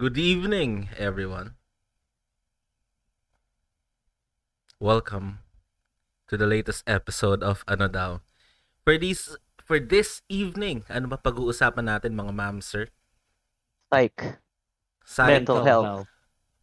[0.00, 1.60] Good evening, everyone.
[4.80, 5.44] Welcome
[6.32, 8.24] to the latest episode of Ano Daw.
[8.80, 12.88] For this for this evening, ano ba pag-uusapan natin mga ma'am sir?
[13.92, 14.40] Psych.
[15.04, 16.08] Science Mental health.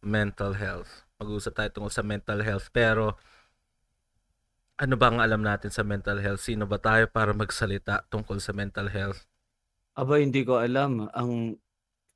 [0.02, 1.06] mental health.
[1.22, 3.14] Mag-uusap tayo tungkol sa mental health pero
[4.82, 6.42] ano ba ang alam natin sa mental health?
[6.42, 9.30] Sino ba tayo para magsalita tungkol sa mental health?
[9.94, 11.06] Aba, hindi ko alam.
[11.14, 11.62] Ang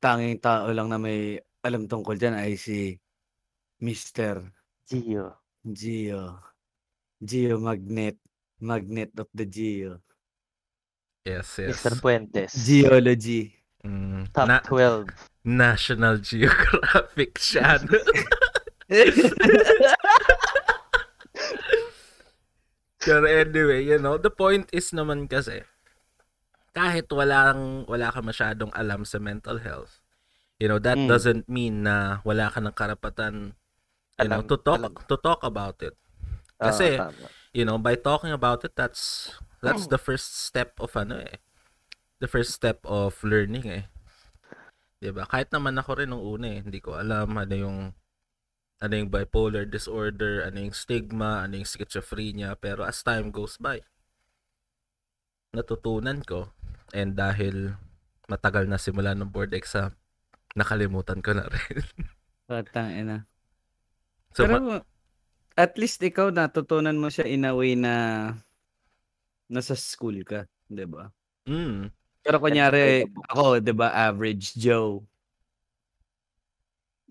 [0.03, 2.99] tanging tao lang na may alam tungkol dyan ay si
[3.79, 4.43] Mr.
[4.83, 5.39] Gio.
[5.63, 6.43] Gio.
[7.23, 8.19] Gio Magnet.
[8.59, 10.03] Magnet of the Gio.
[11.23, 11.79] Yes, yes.
[11.79, 12.03] Mr.
[12.03, 12.51] Puentes.
[12.67, 13.55] Geology.
[13.87, 15.07] Mm, Top na- 12.
[15.43, 18.03] National Geographic Channel.
[23.03, 25.67] Pero anyway, you know, the point is naman kasi,
[26.73, 30.01] kahit walang, wala ka masyadong alam sa mental health,
[30.57, 31.09] you know, that Mm.
[31.09, 33.53] doesn't mean na wala ka ng karapatan,
[34.17, 34.93] you know, Alam- to talk, alam.
[35.09, 35.93] to talk about it.
[36.59, 37.29] Oo, Kasi, tama.
[37.53, 39.29] You know, by talking about it, that's,
[39.61, 41.37] that's the first step of ano eh.
[42.25, 43.85] The first step of learning eh.
[45.03, 45.27] 'Di ba?
[45.29, 47.79] Kahit naman ako rin nung una eh, hindi ko alam ano yung
[48.79, 53.83] ano yung bipolar disorder, ano yung stigma, ano yung schizophrenia, pero as time goes by,
[55.53, 56.55] natutunan ko
[56.93, 57.77] and dahil
[58.31, 59.93] matagal na simula ng board exam,
[60.59, 61.85] nakalimutan ko na rin.
[62.49, 63.17] Patang ina.
[64.35, 64.85] so, Pero ma-
[65.57, 67.95] at least ikaw natutunan mo siya in a way na
[69.53, 71.13] nasa school ka, 'di ba?
[71.47, 71.91] mm,
[72.23, 75.03] Pero kunyari, ako, 'di ba, average Joe.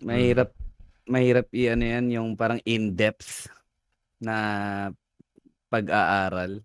[0.02, 0.50] Mahirap
[1.12, 3.50] mahirap i-ano yan yung parang in-depth
[4.22, 4.36] na
[5.72, 6.62] pag-aaral.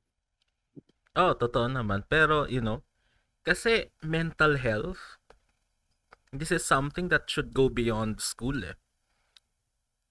[1.22, 2.08] Oh, totoo naman.
[2.08, 2.80] Pero, you know,
[3.48, 5.16] kasi mental health,
[6.36, 8.76] this is something that should go beyond school eh.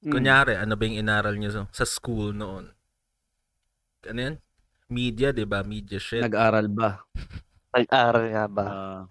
[0.01, 0.13] Mm.
[0.17, 2.73] Kunyari, ano ba yung inaral nyo sa, school noon?
[4.09, 4.37] Ano yan?
[4.89, 5.61] Media, di ba?
[5.61, 6.25] Media shit.
[6.25, 7.05] Nag-aral ba?
[7.77, 8.65] Nag-aral nga ba?
[8.65, 9.03] Ah,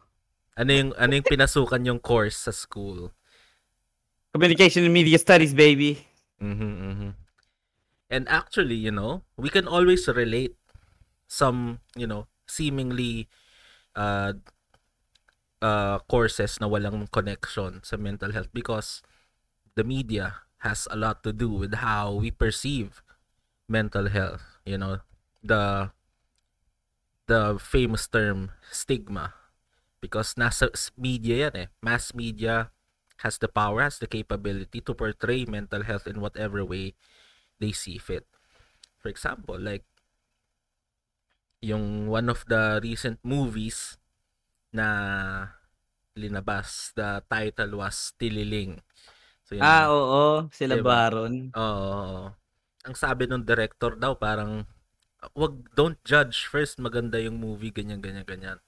[0.58, 3.14] ano yung ano yung pinasukan yung course sa school?
[4.36, 6.04] communication and media studies, baby.
[6.44, 7.12] Mhm, mhm.
[8.12, 10.60] And actually, you know, we can always relate
[11.24, 13.32] some, you know, seemingly
[13.96, 14.34] uh
[15.64, 19.02] uh courses na walang connection sa mental health because
[19.76, 23.04] the media has a lot to do with how we perceive
[23.68, 25.00] mental health, you know,
[25.44, 25.92] the
[27.26, 29.34] the famous term stigma
[30.02, 31.68] because nasa media yan eh.
[31.82, 32.70] Mass media
[33.26, 36.94] has the power, has the capability to portray mental health in whatever way
[37.58, 38.26] they see fit.
[39.02, 39.86] For example, like
[41.66, 43.98] yung one of the recent movies
[44.70, 44.86] na
[46.14, 48.86] linabas, the title was Tililing.
[49.46, 50.46] So, yun Ah, oo.
[50.54, 50.86] Sila Diba?
[50.86, 51.50] Baron.
[51.58, 52.30] Oo.
[52.86, 54.70] Ang sabi ng director daw parang
[55.34, 58.62] wag don't judge first maganda yung movie ganyan ganyan ganyan.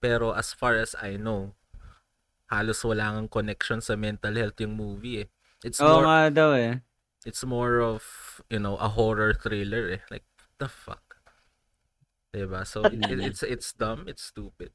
[0.00, 1.52] Pero as far as I know,
[2.48, 5.28] halos wala ngang connection sa mental health yung movie eh.
[5.60, 6.80] It's Oo more nga daw eh.
[7.22, 8.02] it's more of,
[8.50, 10.02] you know, a horror thriller eh.
[10.10, 11.11] Like what the fuck.
[12.32, 12.64] 'Di ba?
[12.64, 14.72] So it, it- it's it's dumb, it's stupid.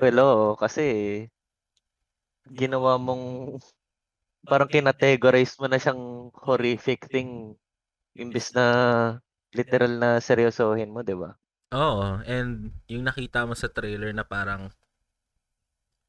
[0.00, 0.84] Well, oo, kasi
[2.58, 3.24] ginawa mong
[4.50, 6.02] parang kinategorize mo na siyang
[6.46, 7.30] horrific thing
[8.22, 8.66] imbis na
[9.58, 11.30] literal na seryosohin mo, di ba?
[11.80, 12.52] Oo, and
[12.92, 14.62] yung nakita mo sa trailer na parang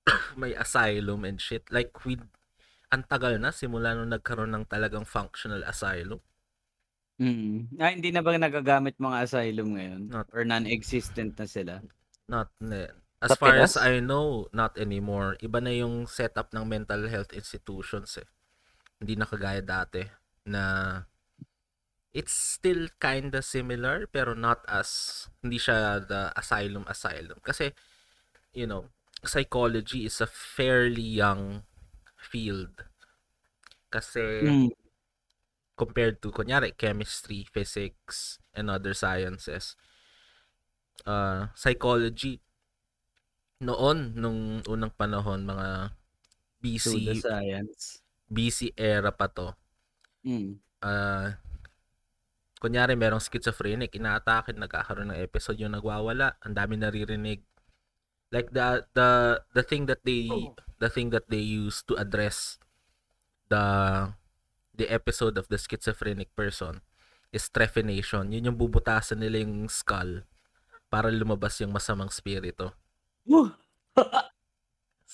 [0.42, 1.64] may asylum and shit.
[1.72, 2.14] Like, we,
[2.94, 6.22] ang tagal na simula nung nagkaroon ng talagang functional asylum.
[7.22, 7.78] Mm.
[7.78, 10.02] Ah, hindi na ba nagagamit mga asylum ngayon?
[10.10, 11.74] Not- Or non-existent na sila?
[12.26, 12.50] Not,
[13.22, 13.78] as Sa far as?
[13.78, 15.38] I know, not anymore.
[15.40, 18.28] Iba na yung setup ng mental health institutions eh.
[18.98, 20.02] Hindi na kagaya dati
[20.48, 20.64] na
[22.14, 27.74] it's still kinda similar pero not as hindi siya the asylum asylum kasi
[28.54, 28.86] you know
[29.26, 31.66] psychology is a fairly young
[32.22, 32.86] field
[33.90, 34.70] kasi Mm.
[35.74, 39.76] Compared to kunyari chemistry, physics and other sciences.
[41.04, 42.40] Uh, psychology
[43.64, 45.98] noon nung unang panahon mga
[46.62, 48.04] BC Pseudoscience.
[48.30, 49.52] BC era pa to.
[50.24, 50.60] Mm.
[50.84, 51.36] Uh,
[52.64, 57.44] kunyari merong schizophrenic, inaatake, nagkakaroon ng episode yung nagwawala, ang dami naririnig.
[58.32, 60.26] Like the the the thing that they
[60.82, 62.58] the thing that they use to address
[63.52, 63.62] the
[64.74, 66.82] the episode of the schizophrenic person
[67.32, 68.34] is trephination.
[68.34, 70.26] Yun yung bubutasan nila yung skull
[70.90, 72.74] para lumabas yung masamang spirito.
[73.26, 73.54] Woo!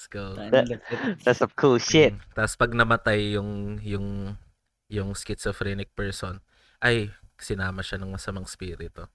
[0.09, 0.35] go.
[0.35, 0.81] Lapit.
[1.23, 2.17] That's some cool shit.
[2.17, 2.35] Mm.
[2.35, 4.35] Tapos pag namatay yung yung
[4.89, 6.41] yung schizophrenic person,
[6.81, 9.07] ay sinama siya ng masamang spirito.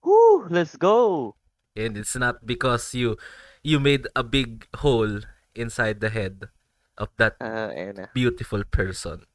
[0.00, 1.34] Woo, let's go.
[1.76, 3.18] And it's not because you
[3.60, 6.48] you made a big hole inside the head
[6.96, 8.08] of that na.
[8.14, 9.26] beautiful person.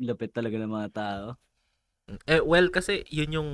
[0.00, 1.24] Lapit talaga ng mga tao.
[2.26, 3.50] Eh well kasi yun yung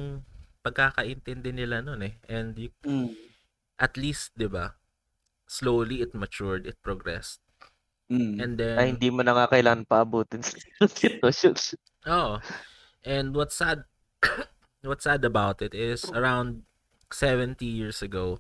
[0.62, 2.14] pagkakaintindi nila noon eh.
[2.30, 3.12] And you, Mm.
[3.76, 4.78] at least 'di ba?
[5.50, 7.42] Slowly it matured, it progressed.
[8.06, 8.38] Mm.
[8.38, 10.54] And then Na hindi mo na nga kailangan paabutin sa
[10.86, 11.54] sitwasyon.
[12.06, 12.38] Oh.
[13.02, 13.84] And what's sad
[14.86, 16.62] what's sad about it is around
[17.10, 18.38] 70 years ago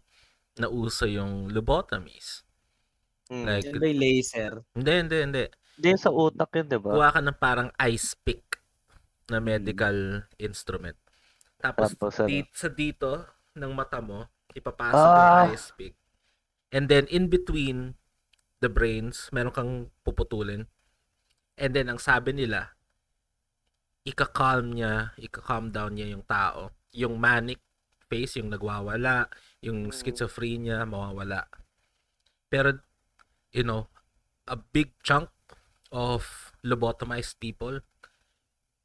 [0.58, 2.46] nauso yung lobotomies.
[3.30, 3.44] Mm.
[3.46, 4.52] Like yung laser?
[4.78, 5.44] hindi hindi hindi.
[5.76, 6.90] Hindi sa utak yun, di ba?
[6.92, 8.60] Kuha ka ng parang ice pick
[9.28, 10.96] na medical instrument.
[11.60, 12.28] Tapos Tapos ano?
[12.28, 15.44] di- sa dito ng mata mo ipapasok Ah.
[15.44, 15.94] yung ice pick.
[16.72, 17.94] And then in between
[18.60, 20.64] the brains, meron kang puputulin.
[21.56, 22.72] And then ang sabi nila,
[24.06, 26.72] ika-calm niya, ika-calm down niya yung tao.
[26.94, 27.60] Yung manic
[28.06, 29.26] face, yung nagwawala,
[29.60, 29.92] yung Mm.
[29.92, 31.50] schizophrenia, mawawala.
[32.46, 32.80] Pero,
[33.50, 33.90] you know,
[34.46, 35.28] a big chunk
[35.90, 36.26] of
[36.60, 37.80] lobotomized people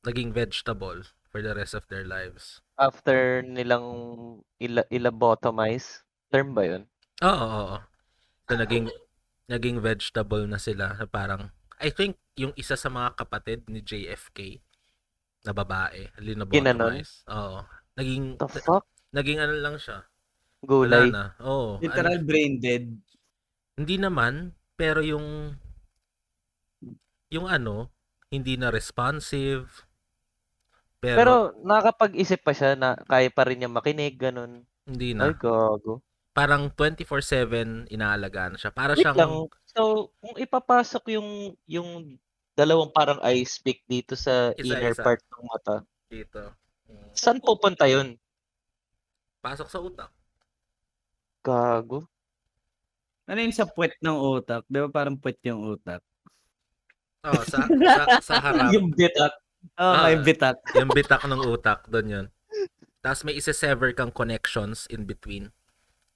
[0.01, 2.59] naging vegetable for the rest of their lives.
[2.75, 3.85] After nilang
[4.57, 6.83] ila ilabotomize, term ba yun?
[7.21, 7.77] Oo, oo, oo.
[8.45, 8.89] So, naging,
[9.47, 10.97] naging vegetable na sila.
[10.97, 14.59] Na Parang, I think, yung isa sa mga kapatid ni JFK
[15.45, 17.23] na babae, linabotomize.
[17.29, 17.61] Oo.
[17.93, 18.83] Naging, The fuck?
[19.11, 20.03] naging ano lang siya.
[20.61, 21.07] Wala Gulay.
[21.09, 21.23] na.
[21.39, 21.77] Oo.
[21.79, 22.85] Literal Ano- brain dead.
[23.71, 25.55] hindi naman, pero yung,
[27.31, 27.87] yung ano,
[28.27, 29.65] hindi na responsive.
[31.01, 31.33] Pero, Pero
[31.65, 34.67] nakakapag-isip pa siya na kaya pa rin niya makinig, ganun.
[34.85, 35.33] hindi Ay, na.
[35.33, 36.03] gago.
[36.31, 38.71] Parang 24-7 inaalagaan siya.
[38.71, 39.31] Para Wait siyang, lang.
[39.67, 41.29] So, kung ipapasok yung
[41.65, 42.19] yung
[42.55, 45.03] dalawang parang ice pick dito sa inner Isa-isa.
[45.03, 45.75] part ng mata,
[46.11, 46.51] dito.
[46.91, 47.11] Mm.
[47.15, 48.19] saan pupunta yun?
[49.41, 50.11] Pasok sa utak.
[51.43, 52.05] Gago.
[53.25, 54.61] Ano yun sa puwet ng utak?
[54.67, 56.03] Di ba parang puwet yung utak?
[57.23, 58.73] Oh, sa, sa, sa harap.
[58.73, 59.33] yung bitak.
[59.77, 60.09] Oo, Ah.
[60.09, 60.57] may bitak.
[60.77, 62.25] yung bitak ng utak, doon yun.
[63.01, 65.53] Tapos may isa-sever kang connections in between.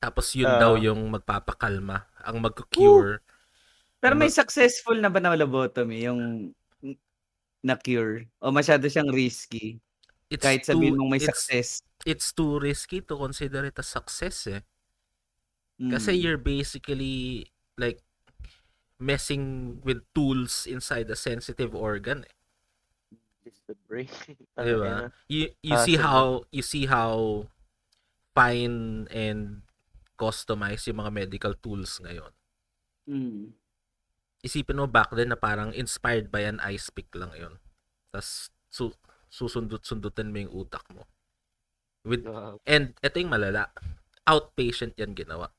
[0.02, 0.58] Tapos yun Ah.
[0.58, 3.22] daw yung magpapakalma, ang mag-cure.
[4.02, 4.38] Pero may Ano?
[4.38, 6.54] successful na ba na lobotomy yung
[7.62, 8.30] na-cure?
[8.42, 9.82] O masyado siyang risky?
[10.30, 11.70] It's Kahit sabihin too- mong may it's, success.
[12.06, 14.62] It's too risky to consider it a success eh.
[15.78, 16.20] Kasi Mm.
[16.22, 17.46] you're basically
[17.78, 18.05] like
[18.98, 22.24] messing with tools inside a sensitive organ.
[22.24, 22.36] Eh.
[23.46, 24.10] It's the brain.
[24.58, 25.12] Di ba?
[25.30, 26.02] You, you Ah, see sige.
[26.02, 27.46] how you see how
[28.34, 29.62] fine and
[30.18, 32.32] customized yung mga medical tools ngayon.
[33.06, 33.54] Mm.
[34.42, 37.58] isipin mo back then na parang inspired by an ice pick lang yon.
[38.14, 38.94] Tapos su-
[39.26, 41.10] susundot-sundutin mo yung utak mo.
[42.06, 42.62] With, Gago.
[42.70, 43.74] and ito yung malala.
[44.22, 45.50] Outpatient yan ginawa.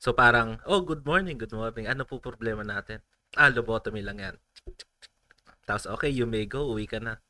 [0.00, 1.84] So parang, oh, good morning, good morning.
[1.84, 3.04] Ano po problema natin?
[3.36, 4.36] Ah, lobotomy lang yan.
[5.68, 6.72] Tapos, okay, you may go.
[6.72, 7.20] Uwi ka na.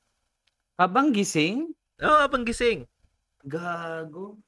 [0.79, 1.75] Habang gising?
[1.99, 2.87] Oh, abang gising.
[3.43, 4.39] Gago.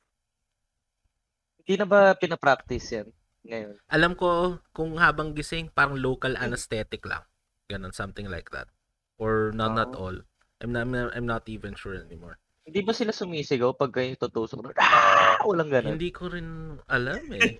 [1.66, 3.08] Hindi na ba pinapractice yan
[3.42, 3.74] ngayon?
[3.90, 7.26] Alam ko, kung habang gising, parang local anesthetic lang.
[7.66, 8.70] Ganon, something like that.
[9.18, 10.14] Or not, not Oh.
[10.14, 10.16] all.
[10.62, 12.38] I'm not, I'm not even sure anymore.
[12.62, 14.78] Hindi ba sila sumisigaw pag kayo tutusok?
[14.78, 15.31] Ah!
[15.44, 15.94] Walang ganun.
[15.98, 17.58] Hindi ko rin alam eh.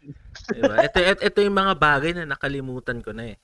[0.54, 0.74] diba?
[0.82, 3.38] Ito, ito, ito yung mga bagay na nakalimutan ko na eh.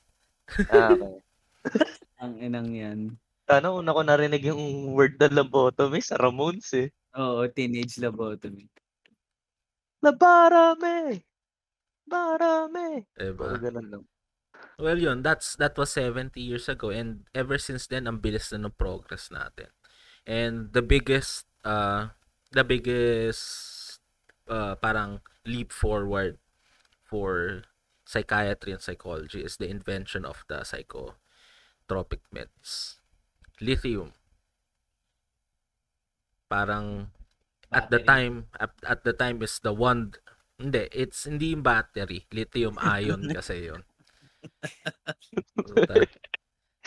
[0.72, 1.20] Ah, okay.
[2.22, 3.00] Ang inang yan.
[3.48, 6.92] Sana una ko narinig yung word na lobotomy sa Ramones eh.
[7.16, 8.68] Oo, teenage lobotomy.
[10.04, 11.24] Labarame!
[12.06, 13.08] Barame!
[13.16, 13.50] Diba?
[13.50, 14.04] Puro ganun lang.
[14.78, 18.66] Well, yun, that's, that was 70 years ago and ever since then, ang bilis na
[18.66, 19.70] ng progress natin.
[20.22, 22.14] And the biggest, uh,
[22.52, 23.42] the biggest,
[24.48, 26.38] uh, parang leap forward
[27.04, 27.62] for
[28.04, 32.96] psychiatry and psychology is the invention of the psychotropic meds.
[33.60, 34.12] Lithium.
[36.48, 37.12] Parang
[37.72, 38.08] at the Battery.
[38.08, 40.16] time at, at the time is the one
[40.56, 43.84] hindi it's hindi yung battery lithium ion kasi yon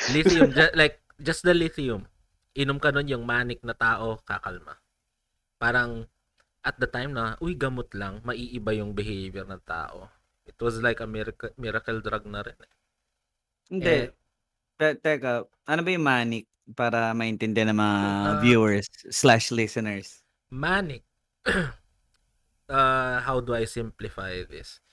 [0.10, 2.10] lithium ju- like just the lithium
[2.58, 4.82] inom ka nun yung manic na tao kakalma
[5.62, 6.10] parang
[6.62, 10.10] at the time na uy gamot lang maiiba yung behavior ng tao
[10.46, 12.74] it was like a miracle miracle drug na rin eh.
[13.72, 13.88] Hindi.
[13.88, 14.08] Eh.
[14.76, 18.34] Te- teka, ano ba yung manic para maintindihan ng mga Ah.
[18.42, 20.22] viewers slash listeners?
[20.52, 21.02] manic
[22.70, 24.84] uh, how do I simplify this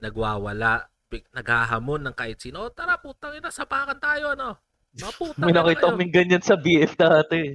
[0.00, 4.56] nagwawala big- naghahamon ng kahit sino, "Oh, tara putang ina, sapakan tayo ano.
[4.96, 7.54] Mga putang May nakita kayo." kaming ganyan sa BF dati.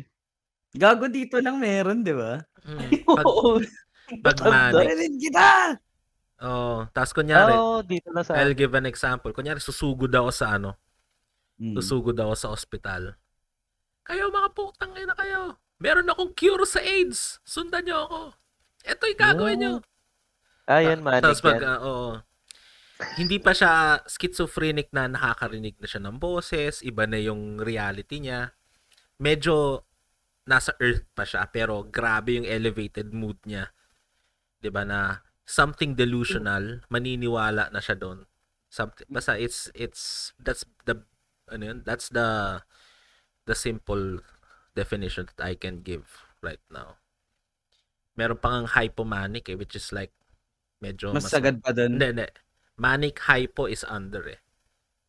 [0.78, 2.38] Gago dito lang meron, di ba?
[2.64, 3.58] Mm, pag Oo.
[4.22, 5.18] pag manic.
[5.20, 5.50] Kita!
[6.38, 9.34] Oh, tas kunyari, Oo, dito na sa I'll give an example.
[9.34, 10.78] Kunyari susugod ako sa ano,
[11.58, 11.74] Mm.
[11.74, 13.18] susugod ako sa ospital.
[14.06, 15.58] Kayo mga putang ina kayo.
[15.82, 17.42] Meron akong cure sa AIDS.
[17.42, 18.20] Sundan niyo ako.
[18.86, 19.74] Ito yung gagawin niyo.
[20.70, 21.66] Ah, yan, manik Tapos pag, yan.
[21.66, 22.10] ah, oo.
[23.18, 28.54] Hindi pa siya schizophrenic na nakakarinig na siya ng boses, iba na yung reality niya.
[29.18, 29.82] Medyo
[30.48, 33.72] nasa earth pa siya, pero grabe yung elevated mood niya.
[34.64, 38.26] 'Di ba na something delusional, maniniwala na siya doon.
[38.68, 41.04] Something, basta it's it's that's the
[41.48, 42.60] ano yun, that's the
[43.48, 44.20] the simple
[44.76, 47.00] definition that I can give right now.
[48.18, 50.12] Meron pang ang hypomanic eh, which is like
[50.84, 51.98] medyo Mas sagad pa dun.
[51.98, 52.28] hindi, hindi.
[52.78, 54.42] Manic hypo is under eh.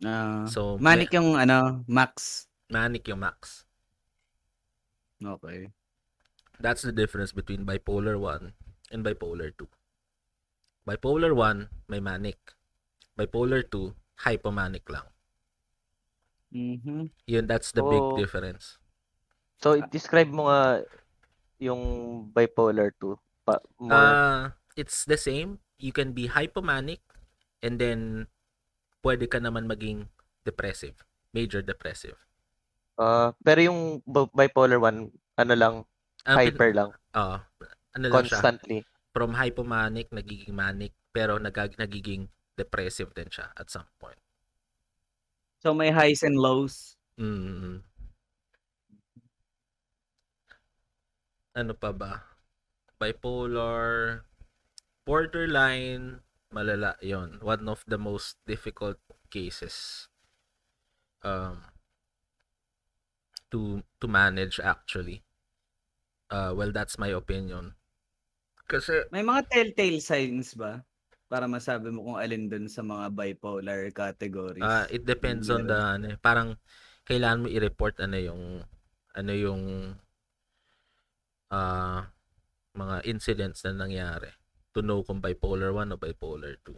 [0.07, 2.47] Ah, So, Manic yung ano, max.
[2.73, 3.68] Manic yung max.
[5.25, 5.71] Okay.
[6.59, 8.53] That's the difference between bipolar 1
[8.91, 9.69] and bipolar 2.
[10.87, 12.55] Bipolar 1, may manic.
[13.19, 13.95] Bipolar 2,
[14.27, 15.07] hypomanic lang.
[16.51, 17.11] Mhm.
[17.29, 18.79] Yun, that's the big difference.
[19.61, 20.87] So, describe mo nga
[21.59, 21.83] yung
[22.33, 23.19] bipolar 2.
[23.45, 23.93] Pa, more.
[23.93, 24.43] Uh,
[24.79, 25.61] it's the same.
[25.79, 27.03] You can be hypomanic
[27.63, 28.31] and then
[29.03, 30.09] pwede ka naman maging
[30.47, 31.05] depressive.
[31.35, 32.17] Major depressive.
[32.99, 35.75] Ah, pero yung bi- bipolar 1, ano lang,
[36.27, 36.91] Ang pin- hyper lang.
[37.15, 37.47] ah,
[37.95, 38.43] ano lang siya?
[38.43, 38.83] Constantly.
[39.15, 42.27] From hypomanic, nagiging manic, pero nagag nagiging
[42.59, 44.19] depressive din siya at some point.
[45.63, 46.99] So may highs and lows.
[47.19, 47.83] Mm.
[51.59, 52.23] Ano pa ba?
[52.99, 54.23] Bipolar,
[55.03, 56.23] borderline,
[56.55, 57.39] malala yon.
[57.43, 58.99] One of the most difficult
[59.31, 60.07] cases
[61.23, 61.63] um,
[63.51, 65.25] to to manage actually.
[66.29, 67.73] Uh, well, that's my opinion.
[68.69, 70.85] Kasi May mga telltale signs ba?
[71.29, 74.65] Para masabi mo kung alin dun sa mga bipolar categories.
[74.65, 76.57] Ah, it depends on the ano, eh, parang
[77.09, 78.43] kailangan mo i-report ano yung
[79.17, 79.63] ano yung
[81.49, 82.13] ah
[82.77, 84.29] mga incidents na nangyari
[84.77, 86.77] to know kung bipolar 1 o bipolar 2.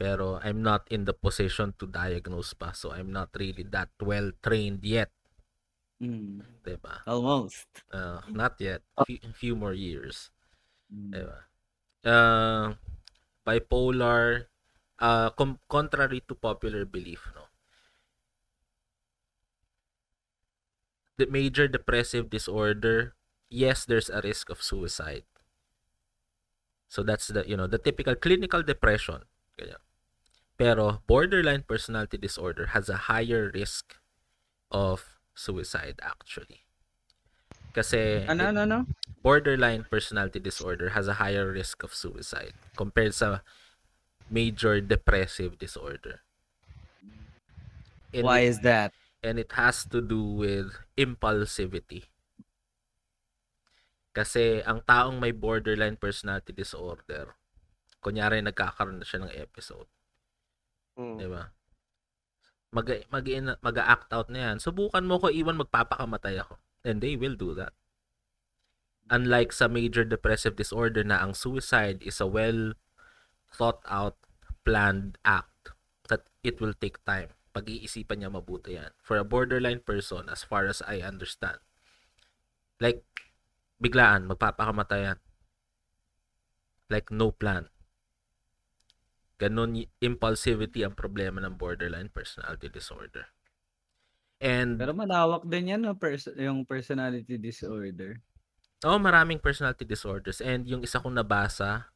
[0.00, 4.32] Pero I'm not in the position to diagnose pa so I'm not really that well
[4.40, 5.12] trained yet,
[5.96, 7.00] Mm, 'di ba?
[7.08, 7.66] almost.
[7.88, 8.84] Uh, not yet.
[9.08, 10.28] Few, few more years.
[10.92, 11.10] Mm.
[11.12, 11.40] Diba?
[12.04, 12.66] Uh,
[13.46, 14.46] bipolar,
[15.00, 17.48] uh, com- contrary to popular belief, no?
[21.16, 23.16] The major depressive disorder,
[23.48, 25.24] yes, there's a risk of suicide.
[26.88, 29.24] So that's the, you know, the typical clinical depression.
[29.58, 29.80] Kaya.
[30.60, 33.96] Pero borderline personality disorder has a higher risk
[34.70, 36.64] of suicide actually.
[37.76, 38.78] Kasi Ano, ano, ano?
[39.20, 43.44] borderline personality disorder has a higher risk of suicide compared sa
[44.32, 46.24] major depressive disorder.
[48.16, 48.96] And Why it, is that?
[49.20, 52.08] and it has to do with impulsivity.
[54.16, 57.36] Kasi ang taong may borderline personality disorder,
[58.00, 59.90] kunyari nagkakaroon na siya ng episode,
[60.96, 61.20] Mm.
[61.20, 61.52] di ba?
[62.76, 63.24] Mag mag
[63.64, 64.60] mag-act out na yan.
[64.60, 66.60] Subukan mo ko iwan magpapakamatay ako.
[66.84, 67.72] And they will do that.
[69.08, 72.76] Unlike sa major depressive disorder na ang suicide is a well
[73.48, 74.20] thought out
[74.68, 75.72] planned act
[76.12, 77.32] that it will take time.
[77.56, 78.92] Pag-iisipan niya mabuti yan.
[79.00, 81.56] For a borderline person, as far as I understand,
[82.76, 83.00] like,
[83.80, 85.18] biglaan, magpapakamatay yan.
[86.92, 87.72] Like, no plan.
[89.36, 93.28] Ganon, impulsivity ang problema ng borderline personality disorder.
[94.40, 95.96] And, Pero malawak din yan, no?
[95.96, 98.20] Pers- yung personality disorder.
[98.84, 100.40] oh, maraming personality disorders.
[100.40, 101.90] And yung isa kong nabasa,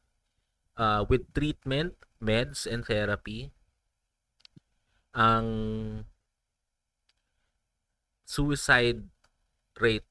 [0.77, 3.49] uh, with treatment, meds, and therapy,
[5.13, 5.47] ang
[8.25, 9.09] suicide
[9.79, 10.07] rate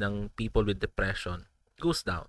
[0.00, 1.46] ng people with depression
[1.78, 2.26] goes down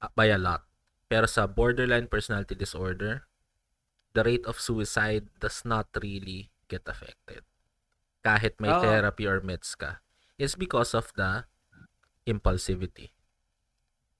[0.00, 0.67] uh, by a lot.
[1.08, 3.24] Pero sa borderline personality disorder,
[4.12, 7.44] the rate of suicide does not really get affected.
[8.20, 8.84] Kahit may Oo.
[8.84, 10.04] therapy or meds ka.
[10.36, 11.48] It's because of the
[12.28, 13.16] impulsivity.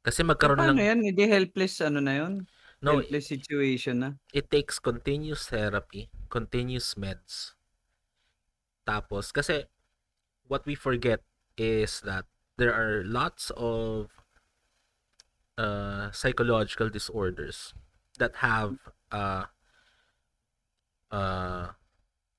[0.00, 1.00] Kasi magkaroon Paano lang yan?
[1.12, 2.49] Hindi helpless, ano na yun?
[2.78, 4.11] no helpless situation na.
[4.30, 7.59] it takes continuous therapy, continuous meds.
[8.87, 9.66] Tapos, kasi
[10.47, 11.21] what we forget
[11.59, 12.25] is that
[12.57, 14.17] there are lots of
[15.58, 17.74] uh, psychological disorders
[18.18, 18.78] that have
[19.12, 19.44] uh,
[21.10, 21.68] uh,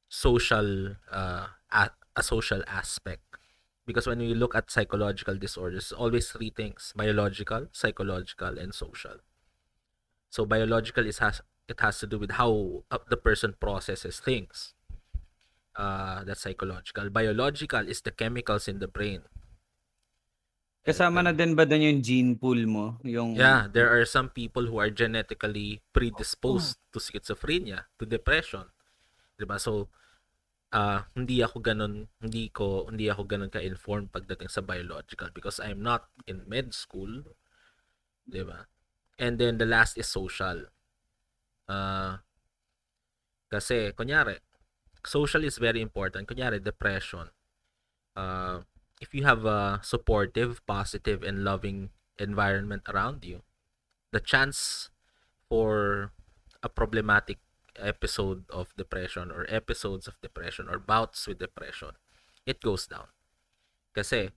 [0.09, 3.23] social uh, a, a social aspect.
[3.85, 9.17] Because when we look at psychological disorders always three things biological psychological and social.
[10.29, 14.73] So biological is has it has to do with how uh, the person processes things
[15.75, 17.09] uh, that's psychological.
[17.09, 19.21] Biological is the chemicals in the brain
[20.79, 22.95] Kasama na din ba doon yung gene pool mo?
[23.03, 28.71] Yung Yeah, there are some people who are genetically predisposed to schizophrenia, to depression.
[29.35, 29.59] 'Di ba?
[29.59, 29.91] So
[30.71, 35.83] uh, hindi ako ganun, hindi ko hindi ako ganun ka-informed pagdating sa biological because I'm
[35.83, 37.27] not in med school.
[38.23, 38.71] 'Di ba?
[39.19, 40.71] And then the last is social.
[41.67, 42.23] Uh,
[43.51, 44.39] kasi kunyari,
[45.03, 46.23] social is very important.
[46.23, 47.27] Kunyari depression.
[48.15, 48.63] Uh,
[48.99, 51.89] if you have a supportive, positive, and loving
[52.19, 53.41] environment around you,
[54.11, 54.91] the chance
[55.47, 56.11] for
[56.61, 57.39] a problematic
[57.79, 61.95] episode of depression or episodes of depression or bouts with depression,
[62.43, 63.07] it goes down.
[63.95, 64.35] Kasi,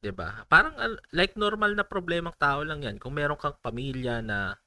[0.00, 0.46] 'di ba?
[0.46, 3.02] Parang uh, like normal na problemang tao lang 'yan.
[3.02, 4.62] Kung meron kang pamilya na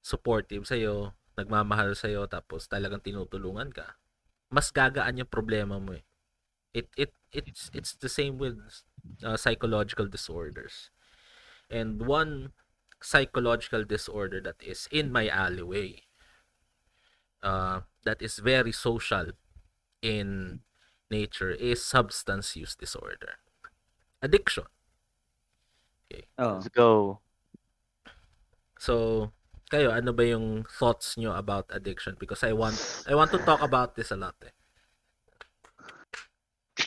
[0.00, 3.98] supportive sa iyo, nagmamahal sa iyo tapos talagang tinutulungan ka,
[4.54, 6.04] mas gagaan yung problema mo eh.
[6.72, 8.58] It it it's it's the same with
[9.24, 10.90] uh, psychological disorders.
[11.70, 12.52] And one
[13.02, 16.02] psychological disorder that is in my alleyway
[17.42, 19.32] uh, that is very social
[20.02, 20.60] in
[21.10, 23.40] nature is substance use disorder.
[24.22, 24.64] Addiction.
[26.12, 26.24] Okay.
[26.38, 26.54] Oh.
[26.54, 27.20] Let's go.
[28.78, 29.32] So,
[29.70, 33.62] kayo ano ba yung thoughts nyo about addiction because I want I want to talk
[33.62, 34.52] about this a lot eh.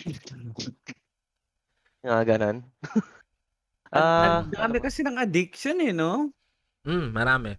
[2.03, 2.57] Nga ganon.
[3.93, 6.33] Ah, ang dami kasi ng addiction eh, no?
[6.83, 7.55] Mm, marami.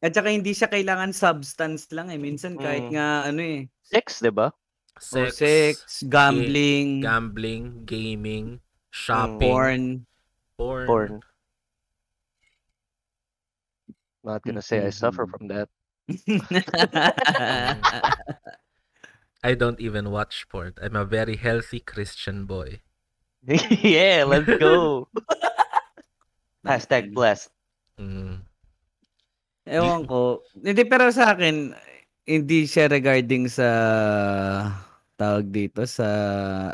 [0.00, 2.20] At saka hindi siya kailangan substance lang eh.
[2.20, 2.92] Minsan kahit Mm.
[2.96, 3.68] nga ano eh.
[3.84, 4.48] sex, 'di ba?
[5.00, 8.60] Sex, sex, gambling, gambling, gaming,
[8.94, 9.84] shopping, porn.
[10.56, 10.86] porn.
[10.86, 11.12] Porn.
[14.24, 15.32] Not gonna say I suffer Mhm.
[15.34, 15.68] from that.
[19.44, 20.72] I don't even watch porn.
[20.80, 22.80] I'm a very healthy Christian boy.
[23.84, 25.12] yeah, let's go.
[26.66, 27.52] Hashtag blessed.
[28.00, 28.40] Mm.
[29.68, 30.40] Ewan ko.
[30.56, 31.76] Hindi, pero sa akin,
[32.24, 33.68] hindi siya regarding sa
[35.20, 36.08] tawag dito sa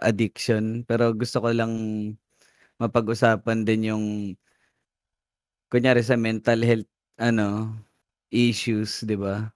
[0.01, 1.75] addiction pero gusto ko lang
[2.81, 4.07] mapag-usapan din yung
[5.69, 6.89] kunyari sa mental health
[7.21, 7.75] ano
[8.33, 9.51] issues, 'di ba?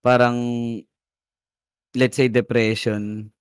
[0.00, 0.36] Parang
[1.96, 3.32] let's say depression.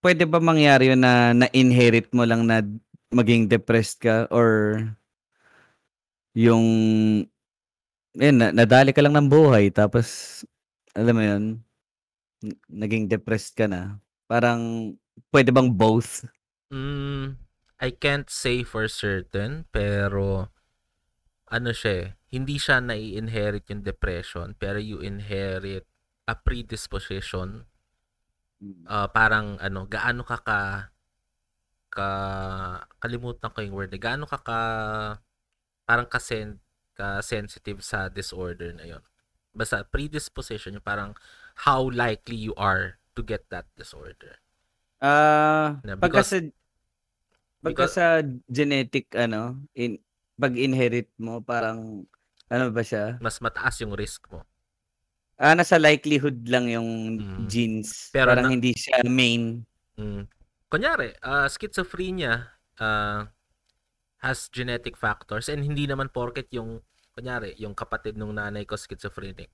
[0.00, 2.64] Pwede ba mangyari yun na na-inherit mo lang na
[3.12, 4.80] maging depressed ka or
[6.32, 6.64] yung
[8.16, 10.40] yun, na, nadali ka lang ng buhay tapos
[10.94, 11.44] alam mo yun
[12.70, 13.98] naging depressed ka na
[14.30, 14.94] parang
[15.34, 16.22] pwede bang both
[16.70, 17.34] Mm,
[17.82, 20.54] I can't say for certain, pero
[21.50, 25.89] ano siya eh, hindi siya nai-inherit yung depression, pero you inherit
[26.26, 27.64] a predisposition.
[28.84, 30.58] Ah, parang ano, gaano ka ka
[31.90, 32.08] ka
[33.00, 34.60] kalimutan ko yung word, eh, gaano ka ka
[35.88, 36.60] parang kasen
[36.94, 39.02] ka sensitive sa disorder na yon.
[39.50, 41.16] Basta predisposition yung parang
[41.66, 44.38] how likely you are to get that disorder.
[45.00, 46.38] ah Na pagka because- sa
[47.64, 48.06] pagka sa
[48.46, 49.96] genetic ano in
[50.36, 52.04] pag inherit mo parang
[52.52, 54.44] ano ba siya Mas mataas yung risk mo.
[55.40, 57.48] Ah nasa likelihood lang yung Mm.
[57.48, 59.64] genes Pero parang na- hindi siya main
[59.96, 60.24] Mm.
[60.68, 62.46] Kunyari, ah, schizophrenia
[62.78, 63.26] ah,
[64.18, 66.80] has genetic factors and hindi naman porket yung
[67.12, 69.50] kunyari, yung kapatid nung nanay ko schizophrenic.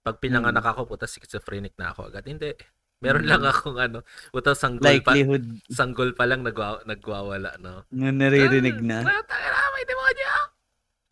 [0.00, 2.22] Pag pinanganak ako, puta schizophrenic na ako agad.
[2.24, 2.54] Hindi.
[3.00, 3.50] Meron lang Mm.
[3.50, 7.82] akong ano, puta sanggol pa, likelihood sanggol pa lang nagwa, nagwawala, no?
[7.90, 10.32] na naririnig na Ah, tangina, may demonyo!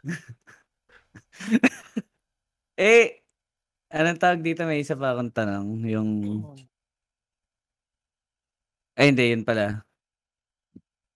[2.79, 3.27] Eh,
[3.93, 4.65] anong tawag dito?
[4.65, 5.85] May isa pa akong tanong.
[5.89, 6.11] Yung...
[8.99, 9.33] Ay, hindi.
[9.33, 9.85] Yun pala.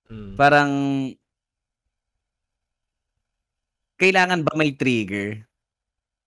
[0.08, 0.34] Mm.
[0.36, 0.70] Parang...
[4.00, 5.46] Kailangan ba may trigger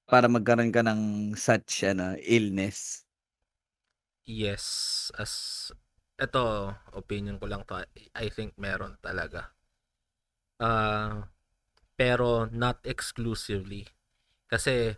[0.08, 3.04] para magkaroon ka ng such ano, illness?
[4.26, 4.66] Yes,
[5.20, 5.70] as
[6.16, 7.84] ito opinion ko lang to.
[8.16, 9.52] I think meron talaga.
[10.58, 11.28] Uh,
[12.00, 13.84] pero not exclusively.
[14.48, 14.96] Kasi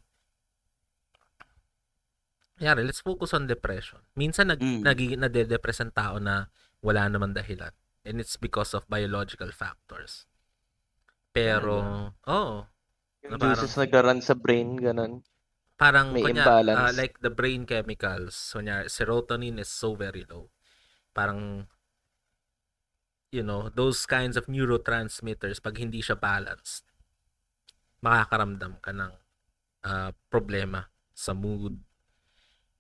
[2.58, 4.02] Yari, let's focus on depression.
[4.18, 4.82] Minsan nag Mm.
[4.82, 6.50] nagiging nade-depress ang tao na
[6.82, 7.70] wala naman dahilan.
[8.02, 10.26] And it's because of biological factors.
[11.30, 11.76] Pero,
[12.26, 12.66] oh,
[13.22, 15.22] Yung Na parang- juices nag-run sa brain, ganon.
[15.76, 16.80] parang May kunya, imbalance.
[16.80, 20.50] ah, like the brain chemicals, kunya, serotonin is so very low.
[21.14, 21.68] Parang
[23.28, 26.88] you know, those kinds of neurotransmitters pag hindi siya balanced,
[28.00, 29.12] makakaramdam ka ng
[29.84, 31.84] ah, problema sa mood.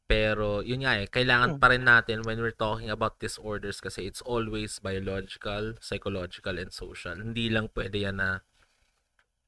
[0.08, 1.60] Pero yun nga eh, kailangan Hmm.
[1.62, 7.20] pa rin natin when we're talking about disorders kasi it's always biological, psychological, and social.
[7.20, 8.40] Hindi lang pwede yan na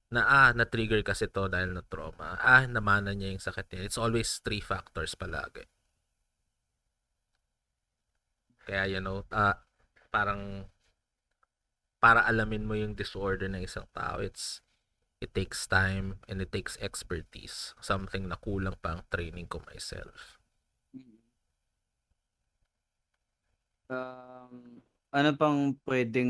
[0.09, 2.35] na ah, na-trigger kasi to dahil na trauma.
[2.41, 3.85] Ah, namana niya yung sakit niya.
[3.87, 5.63] It's always three factors palagi.
[8.65, 9.57] Kaya you know, ah,
[10.11, 10.67] parang
[11.99, 14.63] para alamin mo yung disorder ng isang tao, it's
[15.19, 17.75] it takes time and it takes expertise.
[17.83, 20.38] Something na kulang pa ang training ko myself.
[23.89, 26.29] Um, ano pang pwedeng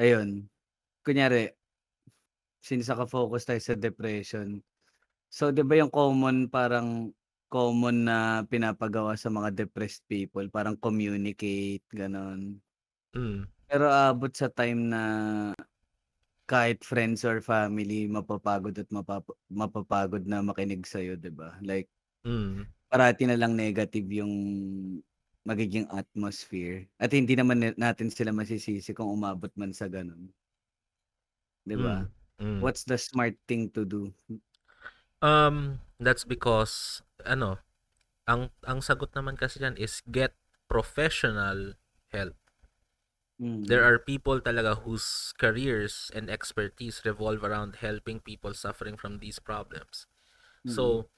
[0.00, 0.48] ayun,
[1.04, 1.52] kunyari,
[2.62, 4.60] since naka-focus tayo sa depression,
[5.32, 7.12] so 'di ba yung common parang
[7.52, 12.60] common na pinapagawa sa mga depressed people, parang communicate, gano'n.
[13.14, 13.52] Mm.
[13.70, 15.02] Pero aabot sa time na
[16.50, 21.56] kahit friends or family mapapagod at mapapa mapapagod na makinig sa'yo, 'di ba?
[21.64, 21.88] Like
[22.24, 22.72] Mm.
[22.92, 24.34] Parati na lang negative yung
[25.48, 30.28] magiging atmosphere at hindi naman na- natin sila masisisi kung umabot man sa ganun.
[31.64, 32.06] 'Di ba?
[32.36, 32.60] Mm.
[32.60, 34.12] What's the smart thing to do?
[35.24, 37.64] Um, that's because ano,
[38.28, 40.36] ang ang sagot naman kasi diyan is get
[40.68, 41.80] professional
[42.12, 42.36] help.
[43.40, 43.66] Mm.
[43.66, 49.42] There are people talaga whose careers and expertise revolve around helping people suffering from these
[49.42, 50.06] problems.
[50.62, 51.10] So,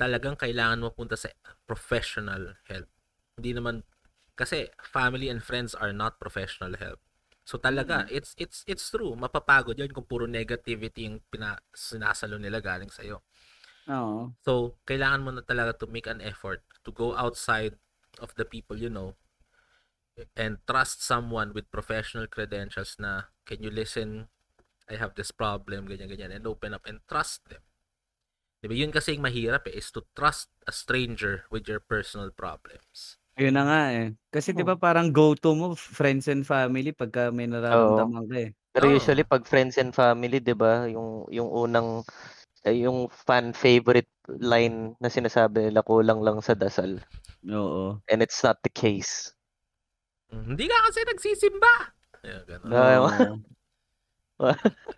[0.00, 1.28] talagang kailangan mo punta sa
[1.68, 2.88] professional help.
[3.36, 3.84] Hindi naman
[4.32, 6.96] kasi family and friends are not professional help.
[7.44, 9.12] So talaga, it's it's it's true.
[9.12, 13.20] Mapapagod 'yan kung puro negativity yung pina, sinasalo nila galing sa iyo.
[13.92, 14.32] Oo.
[14.40, 17.76] So, kailangan mo na talaga to make an effort to go outside
[18.24, 19.14] of the people you know
[20.36, 24.28] and trust someone with professional credentials na can you listen
[24.90, 27.62] I have this problem ganyan ganyan and open up and trust them.
[28.60, 28.74] 'Di ba?
[28.76, 33.16] Yun kasi yung mahirap eh, is to trust a stranger with your personal problems.
[33.40, 34.06] Ayun na nga eh.
[34.28, 38.50] Kasi 'di ba parang go-to mo friends and family pagka may nararamdaman ka eh.
[38.76, 38.94] Pero Oo.
[39.00, 42.04] usually pag friends and family, 'di ba, yung yung unang
[42.68, 47.00] eh, yung fan favorite line na sinasabi nila kulang lang sa dasal.
[47.48, 47.96] Oo.
[48.12, 49.32] And it's not the case.
[50.28, 51.74] Mm, Hindi ka kasi nagsisimba.
[52.20, 52.70] Yeah, ganun.
[52.76, 53.08] Oo.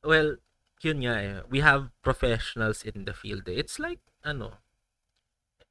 [0.00, 0.40] Well,
[0.80, 1.36] yun nga eh.
[1.48, 3.60] We have professionals in the field eh.
[3.60, 4.60] It's like, ano,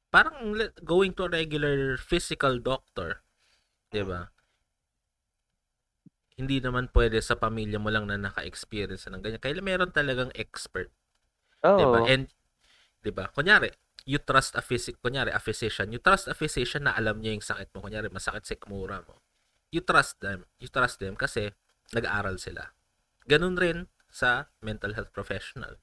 [0.09, 3.21] parang going to a regular physical doctor.
[3.89, 4.29] 'di ba?
[6.39, 9.43] Hindi naman pwede sa pamilya mo lang na naka-experience ng ganyan.
[9.43, 10.89] Kailan meron talagang expert,
[11.61, 11.99] 'di ba?
[12.01, 12.09] Oo.
[12.09, 12.31] And
[13.03, 13.29] 'di ba?
[13.33, 13.69] Kunyari,
[14.07, 15.91] you trust a physic, kunyari a physician.
[15.93, 17.85] You trust a physician na alam niya yung sakit mo.
[17.85, 19.21] Kunyari, masakit sa ikmura mo.
[19.69, 20.49] You trust them.
[20.57, 21.53] You trust them kasi
[21.93, 22.73] nag-aaral sila.
[23.29, 25.77] Ganun rin sa mental health professional.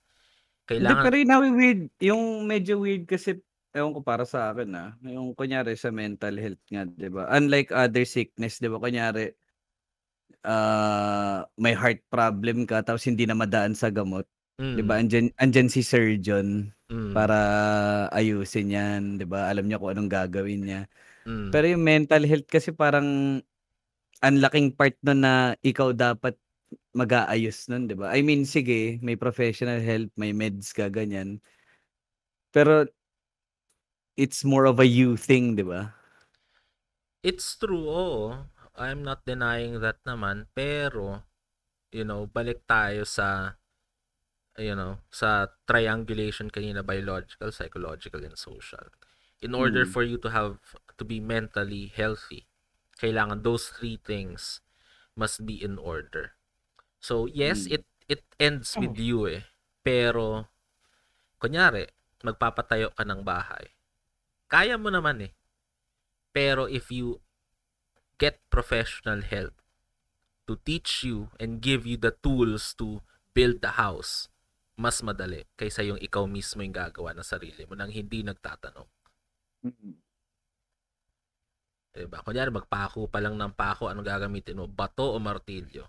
[0.77, 3.41] Hindi, Kailangan pero yung weird, yung medyo weird kasi
[3.73, 7.29] ewan ko para sa akin ah, yung kunyari sa mental health nga, 'di ba?
[7.33, 8.77] Unlike other sickness, 'di ba?
[8.81, 9.33] Kunyari
[10.47, 14.27] ah may heart problem ka tapos hindi na madaan sa gamot,
[14.75, 14.99] 'di ba?
[14.99, 17.37] mm, Andyan, andyan si surgeon mm, para
[18.15, 19.49] ayusin 'yan, 'di ba?
[19.51, 20.81] Alam niya kung anong gagawin niya.
[21.27, 23.41] mm, Pero yung mental health kasi parang
[24.25, 26.35] ang laking part nun na ikaw dapat
[26.97, 28.13] mag-aayos nun, 'di ba?
[28.13, 31.41] I mean, sige, may professional help, may meds ka, ganyan.
[32.53, 32.87] Pero
[34.17, 35.93] it's more of a you thing, 'di ba?
[37.23, 38.49] It's true, oo.
[38.77, 41.25] I'm not denying that naman, pero
[41.93, 43.57] you know, balik tayo sa
[44.57, 48.89] you know, sa triangulation kanina biological, psychological and social.
[49.45, 49.93] In order Mm.
[49.95, 50.59] for you to have
[50.97, 52.49] to be mentally healthy,
[52.97, 54.61] kailangan those three things
[55.13, 56.37] must be in order.
[57.07, 57.79] So, yes, Mm.
[57.79, 59.47] it it ends with you eh.
[59.87, 60.51] Pero
[61.39, 61.87] kunyari,
[62.27, 63.71] magpapatayo ka ng bahay.
[64.51, 65.33] Kaya mo naman eh.
[66.35, 67.23] Pero if you
[68.19, 69.55] get professional help
[70.51, 73.07] to teach you and give you the tools to
[73.39, 74.27] build the house,
[74.75, 78.87] mas madali kaysa yung ikaw mismo yung gagawa ng sarili mo nang hindi nagtatanong.
[81.97, 82.21] Diba?
[82.21, 84.69] Kunyari, magpako pa lang ng pako, anong gagamitin mo?
[84.69, 85.89] Bato o martilyo?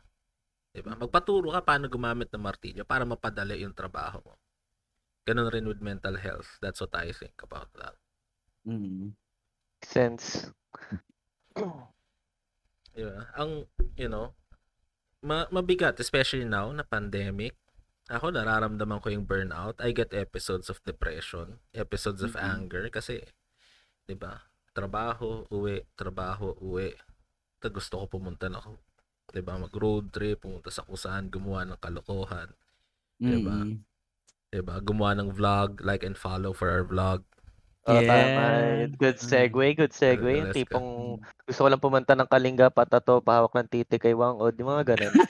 [0.78, 0.94] Diba?
[0.94, 4.38] Magpaturo ka paano gumamit ng martilyo para mapadali yung trabaho mo.
[5.26, 6.62] Ganun rin with mental health.
[6.62, 7.98] That's what I think about that.
[8.62, 9.18] Mm.
[9.82, 10.54] Sense.
[12.94, 13.26] Diba?
[13.34, 13.66] Ang,
[13.98, 14.38] you know,
[15.26, 17.58] ma- mabigat, especially now na pandemic.
[18.08, 19.82] Ako nararamdaman ko yung burnout.
[19.82, 22.46] I get episodes of depression, episodes of Mhm.
[22.46, 23.20] anger kasi
[24.08, 24.48] 'di ba?
[24.72, 26.96] Trabaho, uwi, trabaho, uwi.
[27.60, 28.80] Ta gusto ko pumunta na ako,
[29.32, 29.60] 'di ba?
[29.60, 32.50] Mag road trip, pumunta sa kung saan, gumawa ng kalokohan,
[33.20, 33.58] 'di ba?
[33.64, 33.84] Mm.
[34.52, 34.80] 'Di ba?
[34.80, 37.24] Gumawa ng vlog, like and follow for our vlog.
[37.88, 38.84] Oh, tama.
[38.84, 38.92] Yeah.
[39.00, 40.28] Good segue, good segue.
[40.28, 44.52] Yung tipong gusto ko lang pumunta ng Kalinga, patato, pahawak ng titi kay Wang Od,
[44.60, 45.16] yung mga ganun.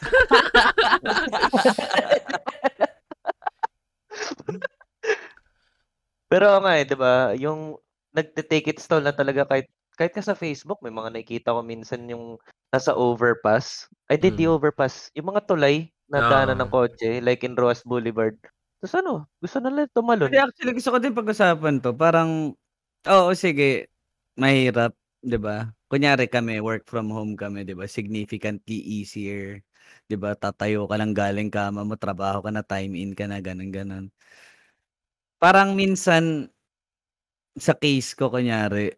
[6.34, 7.78] Pero nga eh, 'di ba, yung
[8.12, 12.10] nagte-take it slow na talaga kahit kahit ka sa Facebook may mga nakikita ko minsan
[12.10, 12.38] yung
[12.73, 13.88] nasa overpass.
[14.12, 14.51] I did the Mm.
[14.51, 16.73] overpass, yung mga tulay na daanan ng Oo.
[16.73, 18.36] kotse like in Roas Boulevard.
[18.84, 20.34] Tapos ano, gusto nila tumalon.
[20.34, 21.93] Hindi, actually gusto ko din pag-usapan 'to.
[21.93, 22.58] Parang
[23.06, 23.93] oo, sige,
[24.34, 25.69] mahirap, 'di ba?
[25.88, 27.86] Kunyari kami, work from home kami, 'di ba?
[27.86, 29.62] Significantly easier,
[30.10, 30.34] 'di ba?
[30.34, 34.08] Tatayo ka lang galing kama mo, trabaho ka na, time in ka na, gano'n, gano'n.
[35.41, 36.49] Parang minsan
[37.56, 38.97] sa case ko kunyari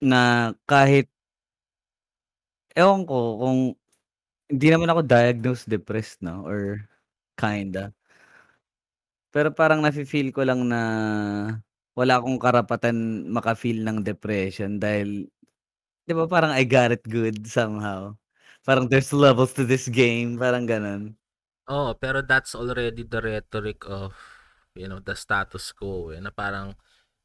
[0.00, 1.11] na kahit
[2.76, 3.58] ewan ko kung
[4.52, 6.86] hindi naman ako diagnosed depressed 'no or
[7.38, 7.92] kinda.
[9.34, 10.80] Pero parang nafi-feel ko lang na
[11.96, 15.24] wala akong karapatan maka-feel ng depression dahil
[16.06, 18.16] 'di ba parang I got it good somehow.
[18.66, 21.16] Parang there's levels to this game, parang gano'n.
[21.70, 24.18] Oo, pero that's already the rhetoric of,
[24.74, 26.74] you know, the status quo eh, na parang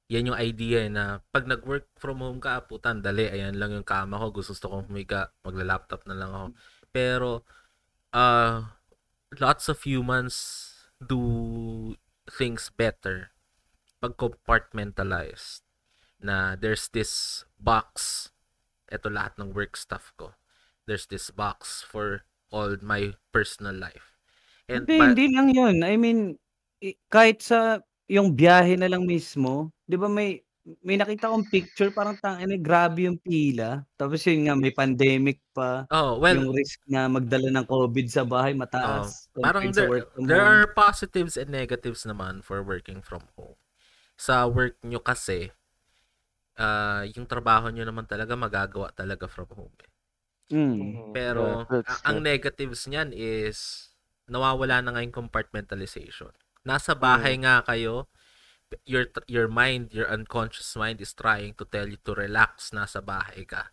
[0.08, 3.76] yan yung idea eh, na pag nag-work from home ka, puta ang dali, ayan lang
[3.76, 6.48] yung kama ko, gusto gusto kong humiga, magla-laptop na lang ako.
[6.96, 7.30] Pero
[8.16, 8.64] uh,
[9.36, 10.36] lots of humans
[11.04, 11.94] do
[12.28, 13.36] things better
[14.00, 15.68] pag compartmentalized
[16.24, 18.30] na there's this box.
[18.88, 20.40] Eto lahat ng work stuff ko.
[20.88, 24.16] There's this box for all my personal life.
[24.72, 25.76] And Hindi, pa- hindi lang 'yun.
[25.84, 26.20] I mean,
[27.12, 30.44] kahit sa yung biyahe na lang mismo, 'di ba may
[30.84, 33.88] may nakita akong picture parang tangina grabe yung pila.
[33.96, 38.28] Tapos yun nga may pandemic pa, oh well yung risk na magdala ng COVID sa
[38.28, 38.52] bahay
[38.84, 40.60] oh, mataas parang compared sa there, work from there home.
[40.64, 43.58] are positives and negatives naman for working from home
[44.18, 45.52] sa work nyo kasi
[46.58, 49.92] ah yung trabaho nyo naman talaga magagawa talaga from home eh.
[50.52, 50.96] Mm.
[50.96, 52.24] Mm, Pero that's a- ang true.
[52.24, 53.90] negatives niyan is
[54.28, 56.32] nawawala na nga yung compartmentalization.
[56.68, 58.12] Nasa bahay nga kayo,
[58.86, 63.48] your your mind, your unconscious mind is trying to tell you to relax nasa bahay
[63.48, 63.72] ka.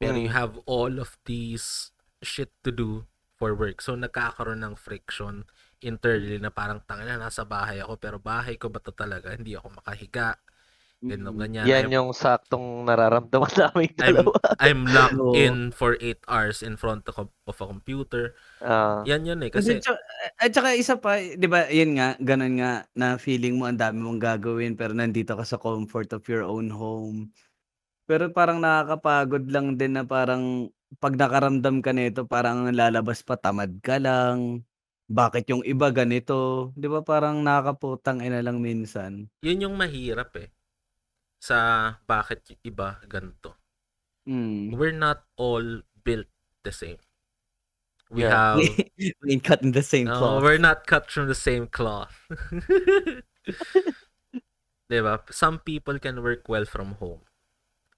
[0.00, 0.34] Pero you Mm.
[0.34, 1.92] have all of these
[2.24, 3.06] shit to do
[3.38, 3.80] for work.
[3.84, 5.44] So nagkakaroon ng friction
[5.82, 9.34] internally na parang tangina nasa bahay ako pero bahay ko ba to talaga?
[9.34, 10.38] Hindi ako makahiga.
[11.02, 11.40] Ganun, Mm.
[11.42, 11.64] ganyan.
[11.66, 14.32] Yan I'm- yung saktong nararamdaman namin I'm, dalawa.
[14.62, 15.34] I'm locked Oo.
[15.34, 18.38] in for 8 hours in front of, of a computer.
[18.62, 19.50] Ah, Yan yun eh.
[19.50, 19.90] Kasi, Kasi,
[20.38, 23.98] at saka isa pa, 'di ba, 'yun nga, ganun nga na feeling mo ang dami
[23.98, 27.34] mong gagawin pero nandito ka sa comfort of your own home.
[28.06, 33.74] Pero parang nakakapagod lang din na parang pag nakaramdam ka nito parang lalabas pa tamad
[33.82, 34.62] ka lang.
[35.08, 36.70] Bakit yung iba ganito?
[36.74, 39.26] 'Di ba parang nakakaputang ina lang minsan.
[39.40, 40.46] yun yung mahirap eh.
[41.42, 41.58] Sa
[42.06, 43.58] bakit yung iba ganito.
[44.30, 44.78] Mm.
[44.78, 46.30] We're not all built
[46.62, 47.02] the same.
[48.14, 48.54] We Yeah.
[48.54, 48.62] have...
[49.26, 50.42] We ain't cut in the same No, cloth.
[50.46, 52.14] we're not cut from the same cloth.
[54.92, 55.24] diba?
[55.32, 57.24] Some people can work well from home.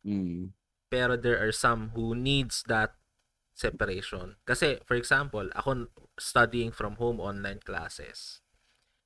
[0.07, 0.54] Mm.
[0.88, 2.94] Pero there are some who needs that
[3.52, 4.37] separation.
[4.46, 8.40] Kasi, for example, ako studying from home online classes.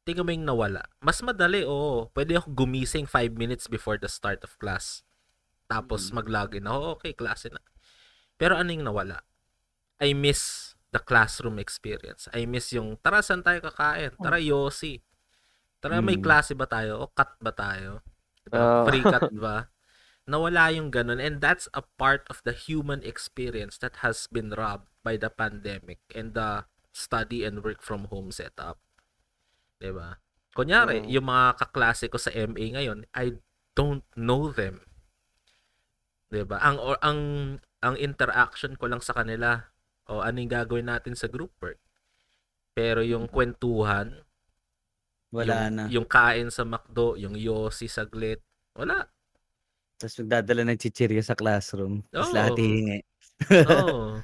[0.09, 0.88] Tingnan mo yung nawala.
[1.05, 2.09] Mas madali, oo.
[2.16, 5.05] Pwede ako gumising 5 minutes before the start of class.
[5.68, 6.25] Tapos Mm.
[6.25, 7.61] mag-login ako, okay, klase na.
[8.40, 9.21] Pero ano yung nawala?
[10.01, 12.25] I miss the classroom experience.
[12.33, 14.16] I miss yung, tara, saan tayo kakain?
[14.16, 15.05] Tara, Yossi.
[15.85, 16.25] Tara, may Mm.
[16.25, 17.05] klase ba tayo?
[17.05, 18.01] O cut ba tayo?
[18.49, 18.57] Diba?
[18.57, 18.85] Ah.
[18.88, 19.68] Free cut ba?
[20.25, 21.21] Nawala yung ganun.
[21.21, 26.01] And that's a part of the human experience that has been robbed by the pandemic
[26.16, 26.64] and the
[26.97, 28.81] study and work from home setup.
[29.78, 30.18] 'Di ba?
[30.52, 31.08] Kunyari, Mm.
[31.08, 33.38] yung mga kaklase ko sa MA ngayon, I
[33.72, 34.82] don't know them.
[36.28, 36.58] 'Di ba?
[36.60, 37.20] Ang or, ang
[37.78, 39.70] ang interaction ko lang sa kanila
[40.10, 41.78] o ano yung gagawin natin sa group work.
[42.74, 44.26] Pero yung kwentuhan,
[45.30, 45.84] Wala yung, na.
[45.92, 48.42] yung kain sa McDo, yung yosi saglit,
[48.74, 49.06] wala.
[49.98, 52.02] Tapos magdadala ng chichirya sa classroom.
[52.08, 52.34] Tapos Oo.
[52.34, 52.98] lahat hihingi.
[53.66, 54.22] Oo.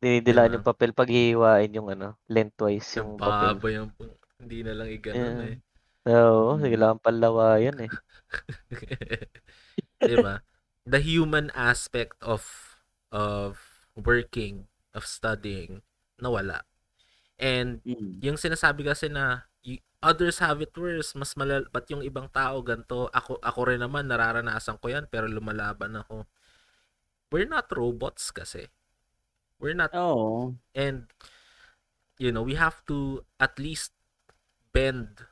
[0.00, 0.56] dinidilaan Diba?
[0.56, 3.52] yung papel pag hihiwain yung ano, lengthwise yung Yung papel.
[3.52, 3.90] baba yung
[4.40, 5.54] hindi na lang iganon Yeah.
[5.54, 5.56] eh.
[6.08, 6.64] Oo, Mm.
[6.64, 7.92] kailangan palawayan eh.
[10.04, 10.40] 'Di ba?
[10.88, 12.42] The human aspect of
[13.12, 13.60] of
[13.98, 15.84] working, of studying,
[16.18, 16.64] nawala.
[17.40, 18.20] And Mm.
[18.24, 19.48] yung sinasabi kasi na
[20.00, 23.12] others have it worse, mas malal ba't yung ibang tao ganto?
[23.12, 26.24] Ako ako rin naman nararanasan ko 'yan pero lumalaban ako.
[27.30, 28.66] We're not robots kasi.
[29.60, 30.56] We're not Oo.
[30.74, 31.06] and
[32.20, 33.92] you know, we have to at least
[34.72, 35.26] bend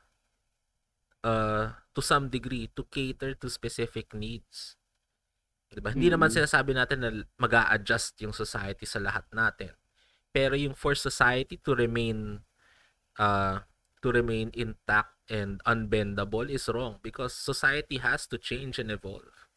[1.23, 4.75] uh to some degree to cater to specific needs.
[5.69, 5.91] 'Di ba?
[5.93, 6.35] Hindi naman Mm.
[6.41, 9.75] sinasabi natin na mag-a-adjust yung society sa lahat natin.
[10.33, 12.41] Pero yung for society to remain
[13.19, 13.61] uh
[13.99, 19.47] to remain intact and unbendable is wrong because society has to change and evolve.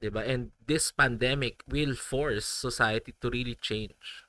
[0.00, 0.22] 'Di ba?
[0.24, 4.26] And this pandemic will force society to really change.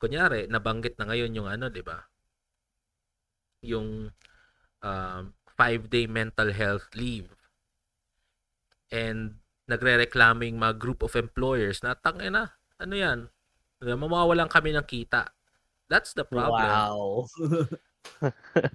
[0.00, 2.08] Kunyari, nabanggit na ngayon yung ano, 'di ba?
[3.64, 4.12] Yung
[4.84, 5.22] um,
[5.56, 7.32] five-day mental health leave.
[8.92, 13.18] And nagrereklamo yung mga group of employers na tangin na, ano yan?
[13.80, 15.32] Mamawalan kami ng kita.
[15.88, 16.68] That's the problem.
[16.68, 17.26] Wow.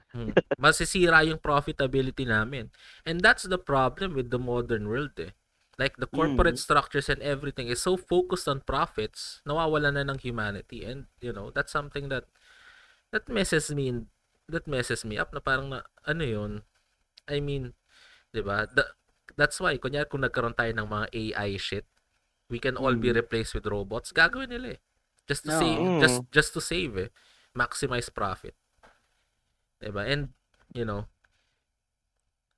[0.10, 0.34] Hmm.
[0.58, 2.73] Masisira yung profitability namin.
[3.06, 5.38] And that's the problem with the modern world eh.
[5.78, 6.65] Like the corporate Mm.
[6.65, 10.82] structures and everything is so focused on profits, nawawala na ng humanity.
[10.82, 12.25] And you know, that's something that
[13.13, 14.10] that messes me in,
[14.49, 16.51] that messes me up na parang na, ano yun?
[17.29, 17.73] I mean,
[18.33, 18.65] 'di ba?
[18.69, 18.93] The-
[19.38, 21.85] that's why kunyari kung nagkaroon tayo ng mga AI shit,
[22.49, 23.21] we can all be Mm.
[23.21, 24.12] replaced with robots.
[24.12, 24.79] Gagawin nila eh.
[25.29, 25.62] Just to Oo.
[25.62, 25.99] save, Mm.
[26.01, 27.09] just just to save eh.
[27.53, 28.57] Maximize profit.
[29.79, 30.03] 'Di ba?
[30.05, 30.33] And
[30.73, 31.07] you know,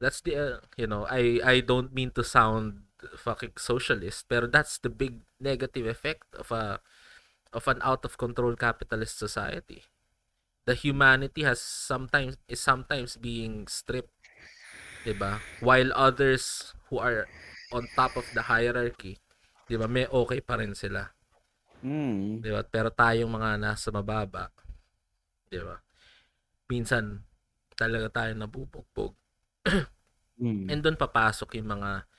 [0.02, 4.78] that's the uh, you know, I I don't mean to sound fucking socialist, pero that's
[4.82, 6.80] the big negative effect of a
[7.54, 9.84] of an out of control capitalist society.
[10.66, 14.14] The humanity has sometimes is sometimes being stripped,
[15.02, 15.42] 'di ba?
[15.60, 17.26] While others who are
[17.74, 19.18] on top of the hierarchy,
[19.66, 21.10] 'di ba, may okay pa rin sila.
[21.82, 22.46] Mm.
[22.46, 22.62] Di ba?
[22.62, 24.54] Pero tayong mga nasa mababa,
[25.50, 25.82] di ba?
[26.70, 27.26] Minsan,
[27.74, 29.14] talaga tayo nabubugbog.
[30.42, 30.74] Mm.
[30.74, 32.10] And doon papasok yung mga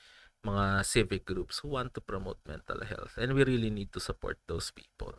[0.47, 3.19] mga civic groups who want to promote mental health.
[3.19, 5.19] And we really need to support those people.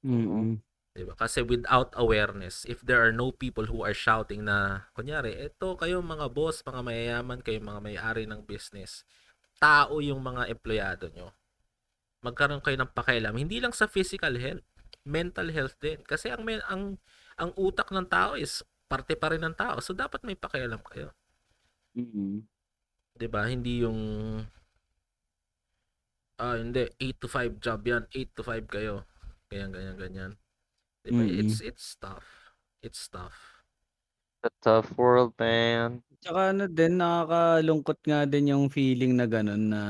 [0.00, 0.64] Mm.
[0.92, 1.16] Di ba?
[1.16, 6.04] Kasi without awareness, if there are no people who are shouting na, kunyari, eto kayo
[6.04, 9.08] mga boss, mga mayayaman, kayo mga may-ari ng business,
[9.56, 11.32] tao yung mga empleyado nyo.
[12.20, 14.64] Magkaroon kayo ng pakialam, hindi lang sa physical health,
[15.02, 16.04] mental health din.
[16.04, 17.00] Kasi ang, ang,
[17.40, 19.80] ang utak ng tao is parte pa rin ng tao.
[19.80, 21.16] So, dapat may pakialam kayo.
[21.96, 22.44] Mm.
[23.16, 23.46] 'di ba?
[23.48, 24.00] Hindi yung
[26.42, 29.06] ah hindi 8 to 5 job 'yan, 8 to 5 kayo.
[29.52, 30.32] Ganyan ganyan ganyan.
[31.04, 31.24] 'Di ba?
[31.24, 31.26] Mm.
[31.26, 32.54] It's it's tough.
[32.82, 33.62] It's tough.
[34.42, 36.02] The tough world, man.
[36.22, 39.82] Tsaka ano din, nakakalungkot nga din yung feeling na gano'n na,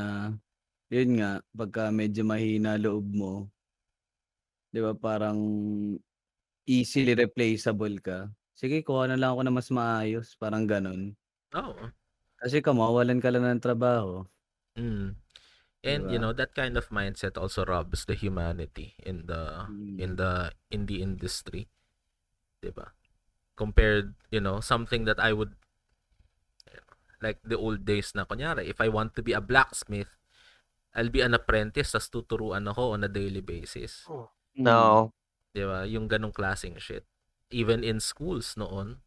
[0.95, 3.35] yun nga, pagka medyo mahina loob mo,
[4.73, 5.39] 'di ba parang
[6.67, 8.31] easily replaceable ka.
[8.57, 11.15] Sige, kuha na lang ako na mas maayos, parang gano'n.
[11.55, 11.93] Oo.
[12.41, 14.25] Kasi ka mawawalan ka lang ng trabaho.
[14.77, 15.22] Mm.
[15.83, 16.31] And you ba?
[16.31, 19.67] know, that kind of mindset also robs the humanity in the
[19.99, 20.19] in Mm.
[20.19, 20.33] the
[20.71, 21.67] in the industry.
[22.63, 22.95] 'Di ba?
[23.59, 25.59] Compared, you know, something that I would
[27.23, 30.19] like the old days na kunyari, if I want to be a blacksmith,
[30.95, 34.07] I'll be an apprentice tas tuturuan ako on a daily basis.
[34.07, 34.27] Mm.
[34.63, 35.11] No.
[35.51, 35.83] 'Di ba?
[35.87, 37.07] Yung ganong klaseng shit.
[37.51, 39.03] Even in schools noon,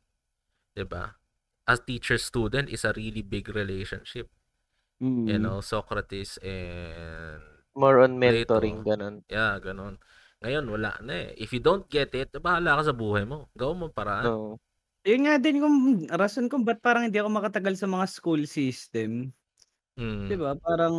[0.76, 1.16] 'di ba?
[1.66, 4.30] A teacher student is a really big relationship.
[5.25, 5.41] You Mm.
[5.41, 7.41] know, Socrates and
[7.75, 8.62] More on Plato.
[8.62, 9.25] mentoring, ganun.
[9.25, 9.97] Yeah, ganon.
[10.45, 11.29] Ngayon wala na eh.
[11.41, 13.49] If you don't get it, bahala ka sa buhay mo.
[13.58, 14.38] Gawin mo paraan.
[14.38, 14.60] No.
[15.05, 15.77] Yun nga din kung
[16.10, 19.29] rason kung ba't parang hindi ako makatagal sa mga school system.
[20.27, 20.41] 'Di Mm.
[20.41, 20.55] ba?
[20.60, 20.95] Parang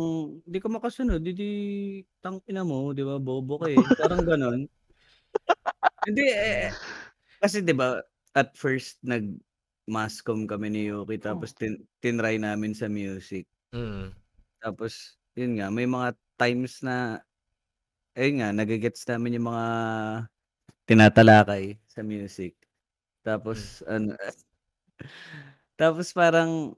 [0.47, 1.49] di ka makasunod, eh, di
[2.23, 4.67] tangina mo, 'di ba, bobo ka, eh, parang gano'n.
[6.05, 6.77] Hindi, eh,
[7.41, 8.01] kasi 'di ba,
[8.37, 13.45] at first nag-mass comm kami ni Yuki tapos tin tinry namin sa music.
[13.73, 14.15] Mm.
[14.63, 17.19] Tapos yun nga, may mga times na
[18.17, 19.67] ayun nga, nage-gets namin yung mga
[20.89, 22.55] tinatalakay sa music.
[23.25, 24.15] Tapos ano
[25.81, 26.73] tapos parang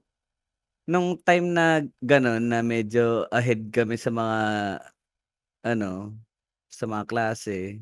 [0.90, 4.40] nung time na gano'n na medyo ahead kami sa mga
[5.66, 6.16] ano,
[6.72, 7.80] sa mga klase.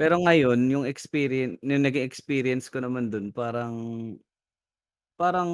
[0.00, 3.74] Pero ngayon yung experience yung naging experience ko naman dun parang
[5.18, 5.50] parang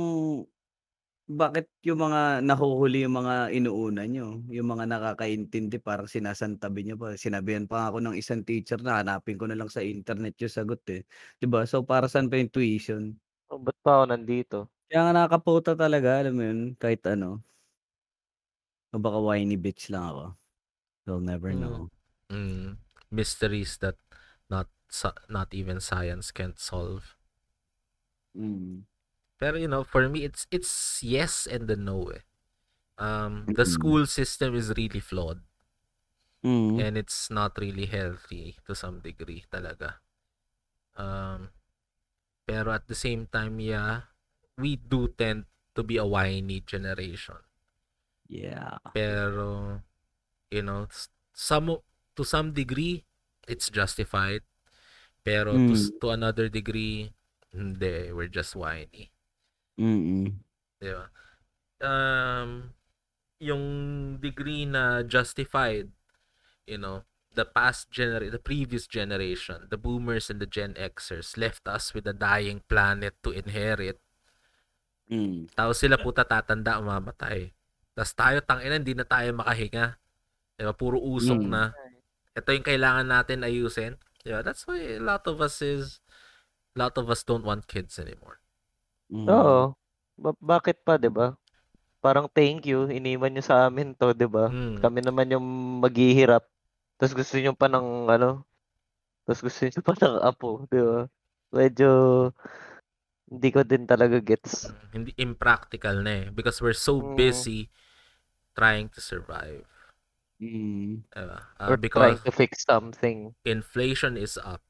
[1.30, 7.14] bakit yung mga nahuhuli yung mga inuuna niyo, yung mga nakakaintindi parang sinasantabi niyo pa.
[7.14, 10.50] Sinabihan pa nga ako ng isang teacher na hanapin ko na lang sa internet yung
[10.52, 11.06] sagot, eh,
[11.38, 11.62] 'di ba?
[11.70, 13.20] So, para saan pa yung tuition?
[13.50, 14.56] Oh, ba't pa ako nandito?
[14.90, 17.42] Kaya nga nakakaputa talaga, alam mo yun, kahit ano.
[18.94, 20.24] O baka whiny bitch lang ako.
[21.06, 21.54] You'll never Mm.
[21.54, 21.90] know.
[22.30, 22.78] Mm.
[23.10, 23.96] Mysteries that
[24.48, 27.16] not sa- not even science can't solve.
[28.36, 28.84] Mm.
[29.40, 32.22] Pero you know, for me it's it's yes and the no eh.
[32.98, 33.66] Um the Mm.
[33.66, 35.42] school system is really flawed
[36.44, 36.84] Mm.
[36.84, 39.98] and it's not really healthy to some degree talaga.
[40.96, 41.50] Um
[42.46, 44.10] pero at the same time, yeah,
[44.58, 47.40] we do tend to be a whiny generation.
[48.28, 48.78] Yeah.
[48.94, 49.82] Pero
[50.50, 50.88] you know,
[51.34, 51.78] some
[52.16, 53.04] to some degree
[53.48, 54.42] it's justified.
[55.24, 57.12] Pero to, to another degree,
[57.52, 59.12] hindi, we're just whiny.
[59.80, 60.36] Mm.
[60.76, 61.08] Di ba?
[61.80, 62.76] Um,
[63.40, 63.64] yung
[64.20, 65.88] degree na justified,
[66.68, 71.64] you know, the past gener the previous generation, the boomers and the Gen Xers left
[71.64, 73.96] us with a dying planet to inherit.
[75.08, 75.48] Mm.
[75.56, 77.50] Tapos sila puta tatanda, mamatay.
[77.96, 79.96] Tapos tayo, tangina, hindi na tayo makahinga.
[80.54, 80.76] Di ba?
[80.76, 81.50] Puro usok Mm.
[81.50, 81.72] na.
[82.36, 83.96] Ito yung kailangan natin ayusin.
[84.22, 84.44] Di ba?
[84.44, 86.04] That's why a lot of us is,
[86.76, 88.39] a lot of us don't want kids anymore.
[89.10, 89.28] Mm.
[89.30, 89.74] Oo.
[90.20, 91.34] Ba- bakit pa, 'di ba?
[92.04, 94.50] Parang thank you, iniwan niyo sa amin 'to, 'di ba?
[94.52, 94.80] Mm.
[94.82, 95.46] Kami naman yung
[95.84, 96.44] maghihirap.
[97.00, 98.44] Tapos gusto niyo pa ng ano?
[99.26, 101.00] Tapos gusto niyo pa ng apo, 'di ba?
[101.54, 101.90] Medyo
[103.30, 104.68] hindi ko din talaga gets.
[104.70, 107.16] Mm, hindi impractical na eh because we're so Mm.
[107.16, 107.70] busy
[108.58, 109.64] trying to survive
[110.40, 111.04] Mm.
[111.14, 111.40] diba?
[111.60, 113.34] Uh, Or because trying to fix something.
[113.44, 114.62] inflation is up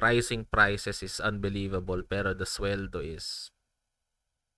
[0.00, 3.53] rising prices is unbelievable pero the sweldo is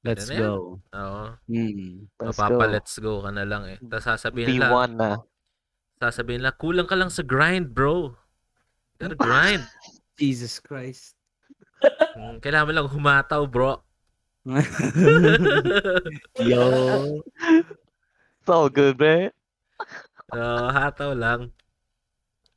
[0.07, 0.43] Let's na yan.
[0.43, 0.55] go.
[0.79, 2.07] oo Mm.
[2.17, 2.73] Let's mapapa go.
[2.73, 5.11] let's go ka na lang eh tapos sasabihin nila B1 na.
[5.97, 8.15] sasabihin nila kulang ka lang sa grind bro
[8.97, 9.65] gotta grind
[10.21, 11.13] Jesus Christ.
[12.17, 13.85] Mm, kailangan mo lang humataw bro
[16.41, 16.65] Yo.
[18.41, 19.35] So good, man.
[20.33, 21.51] Oo, hataw lang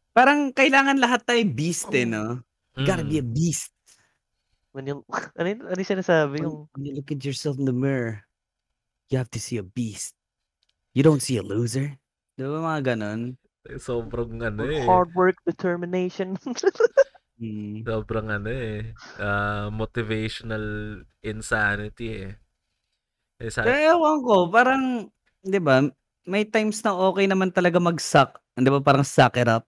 [0.10, 2.40] Parang kailangan lahat tayo beast eh, no?
[2.76, 3.34] You gotta be a Mm.
[3.34, 3.76] beast.
[4.80, 7.66] Ano yung, ano yung, ano yung sinasabi When, yung, when you look at yourself in
[7.66, 8.22] the mirror,
[9.10, 10.14] you have to see a beast.
[10.94, 11.98] You don't see a loser.
[12.38, 13.36] Di ba mga ganon?
[13.78, 16.38] sobrang ano eh hard work, determination.
[17.40, 17.88] Mm.
[17.88, 18.92] Sobrang ano eh.
[19.16, 22.32] ah, motivational insanity eh.
[23.40, 25.08] eh sa, Pero ewan ko, parang,
[25.40, 25.88] di ba,
[26.28, 28.44] may times na okay naman talaga mag-suck.
[28.60, 29.64] Di ba, parang suck it up.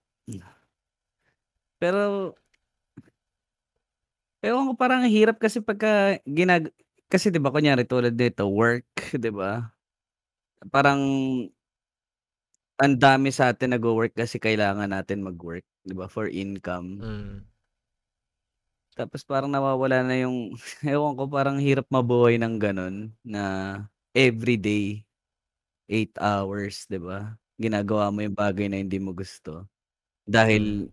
[1.80, 2.36] Pero,
[4.42, 6.70] ewan ko, parang hirap kasi pagka ginag...
[7.12, 8.88] Kasi di ba, kunyari tulad dito, work,
[9.24, 9.68] di ba?
[10.72, 11.00] Parang,
[12.82, 16.98] ang dami sa atin nag-work kasi kailangan natin mag-work, di ba, for income.
[16.98, 17.34] mm,
[18.92, 20.52] Tapos parang nawawala na yung,
[20.84, 23.42] ewan ko, parang hirap mabuhay ng ganun na
[24.12, 25.04] everyday,
[25.88, 27.36] 8 hours, 'di ba?
[27.60, 29.68] Ginagawa mo yung bagay na hindi mo gusto.
[30.26, 30.88] Dahil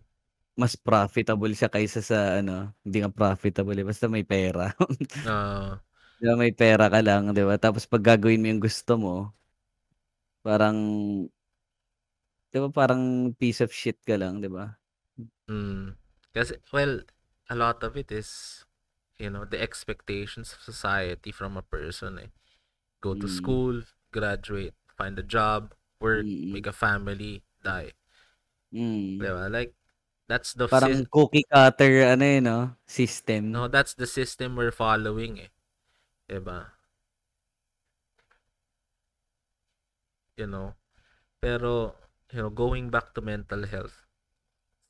[0.58, 4.74] mas profitable siya kaysa sa ano, hindi nga profitable, eh, basta may pera.
[5.24, 5.80] ah,
[6.18, 7.56] 'Di ba, may pera ka lang, 'di ba?
[7.64, 9.14] Tapos pag gagawin mo yung gusto mo,
[10.42, 10.78] parang
[12.50, 13.02] 'di ba, parang
[13.40, 14.64] piece of shit ka lang, 'di ba?
[15.48, 15.96] mm.
[16.34, 17.02] Kasi, well,
[17.50, 18.64] a lot of it is,
[19.18, 22.30] you know, the expectations of society from a person eh.
[23.02, 23.28] Go to Mm.
[23.28, 23.82] school,
[24.12, 26.52] graduate, find a job, work, Mm.
[26.52, 27.92] make a family, die.
[28.72, 29.20] Mm.
[29.20, 29.50] Diba?
[29.50, 29.74] Like,
[30.30, 32.78] that's the Parang sys- cookie cutter ano eh, no?
[32.86, 33.50] System.
[33.50, 35.50] no, that's the system we're following eh.
[36.30, 36.70] Diba?
[40.38, 40.78] You know?
[41.42, 41.98] Pero,
[42.30, 44.06] you know, going back to mental health,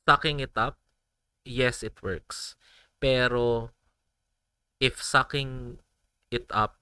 [0.05, 0.77] sucking it up,
[1.41, 2.53] yes, it works.
[3.01, 3.73] Pero,
[4.77, 5.81] if sucking
[6.29, 6.77] it up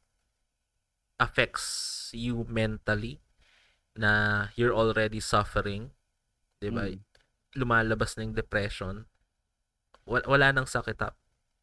[1.16, 3.24] affects you mentally,
[3.96, 5.96] na you're already suffering,
[6.60, 6.92] di ba?
[6.92, 7.09] Mm.
[7.58, 9.06] Lumalabas na yung depression,
[10.06, 11.18] wala, wala nang suck it up.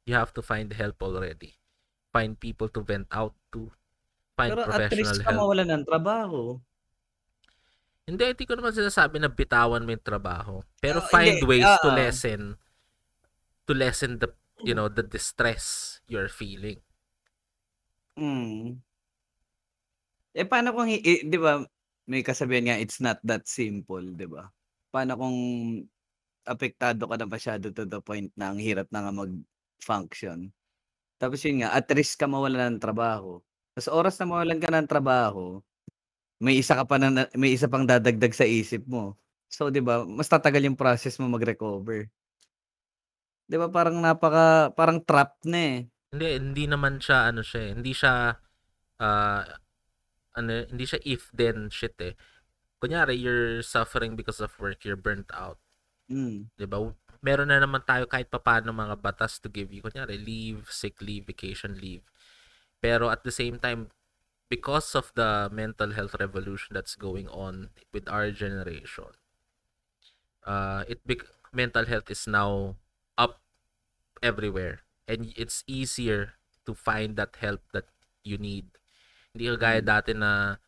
[0.06, 1.58] You have to find help already.
[2.14, 3.70] Find people to vent out to.
[4.36, 5.36] Find Pero at professional risk ka help.
[5.36, 6.60] mawalan ng trabaho.
[8.06, 10.62] Hindi, hindi ko naman sinasabi na bitawan mo yung trabaho.
[10.78, 11.96] Pero Oh, find hindi, ways to oo.
[11.98, 12.54] lessen
[13.66, 14.30] to lessen the
[14.62, 16.78] you know the distress you're feeling.
[18.16, 18.80] Mm.
[20.34, 21.62] Eh paano kung eh, 'di ba
[22.10, 24.50] may kasabihan nga it's not that simple, 'di ba?
[24.96, 25.38] Paano kung
[26.48, 30.48] apektado ka na masyado to the point na ang hirap na nga mag-function.
[31.20, 33.44] Tapos yun nga, at risk ka mawalan ng trabaho.
[33.76, 35.60] Tapos oras na mawalan ka ng trabaho,
[36.40, 39.20] may isa ka pa na, may isa pang dadagdag sa isip mo.
[39.52, 42.08] So 'di ba, mas tatagal yung process mo mag-recover.
[43.48, 45.76] 'Di ba parang napaka parang trap na eh.
[46.14, 48.12] Hindi hindi naman siya ano siya, eh, hindi siya
[49.02, 49.44] ah
[50.36, 52.14] ano, hindi siya if then shit eh.
[52.82, 55.58] Kunyari you're suffering because of work, you're burnt out,
[56.10, 56.48] Mm.
[56.54, 56.92] 'di ba?
[57.24, 61.26] meron na naman tayo kahit papaano mga batas to give you, kunyari, leave, sick leave,
[61.26, 62.06] vacation leave.
[62.78, 63.90] Pero at the same time,
[64.46, 69.10] because of the mental health revolution that's going on with our generation,
[70.46, 72.76] uh, it bec- mental health is now
[73.18, 73.40] up
[74.22, 74.86] everywhere.
[75.08, 77.90] And it's easier to find that help that
[78.22, 78.74] you need.
[79.34, 80.58] Hindi kagaya dati na,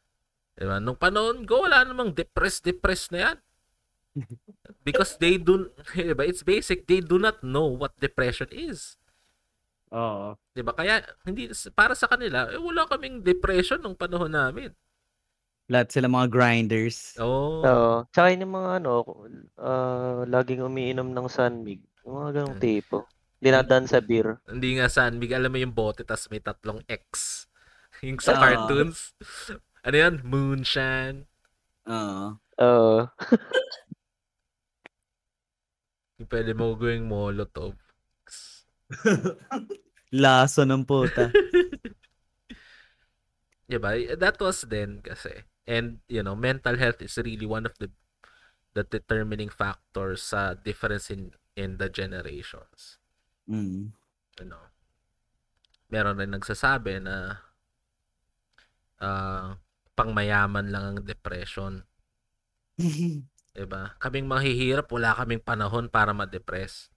[0.58, 3.38] diba, nung panahon ko, wala namang depressed-depressed na yan.
[4.82, 8.98] Because they do, diba, it's basic, they do not know what depression is.
[9.88, 10.36] Oo.
[10.52, 10.76] 'Di ba?
[10.76, 14.68] Kaya hindi para sa kanila, eh, wala kaming depression nung panahon namin.
[15.68, 17.16] Lahat sila mga grinders.
[17.20, 17.60] Oo.
[17.64, 17.94] Oo.
[18.12, 18.92] Tsaka yun yung mga ano,
[19.56, 21.80] ah, laging umiinom ng Sunmig.
[22.04, 22.64] Yung mga ganong Mm.
[22.64, 23.04] tipo.
[23.38, 24.40] Dinadaan sa beer.
[24.50, 27.44] Hindi nga San Mig, alam mo yung bote tas may tatlong X.
[28.02, 28.42] Yung sa Oo.
[28.42, 29.14] cartoons.
[29.88, 30.20] Ano yan?
[30.20, 31.24] Moonshine.
[31.88, 32.36] Oo.
[32.60, 33.08] Oo.
[36.28, 37.72] Pwede mo gawing molotov.
[40.12, 41.32] Laso ng puta.
[43.68, 43.96] Diba?
[44.20, 45.48] That was then kasi.
[45.64, 47.88] And, you know, mental health is really one of the
[48.76, 53.00] the determining factors sa difference in in the generations.
[53.48, 53.96] mm.
[54.38, 54.64] you know,
[55.88, 57.40] meron rin nagsasabi na
[59.00, 59.56] ah
[59.98, 61.82] pangmayaman lang ang depression.
[63.58, 63.98] 'Di ba?
[63.98, 66.94] Kaming mahihirap, wala kaming panahon para ma-depress.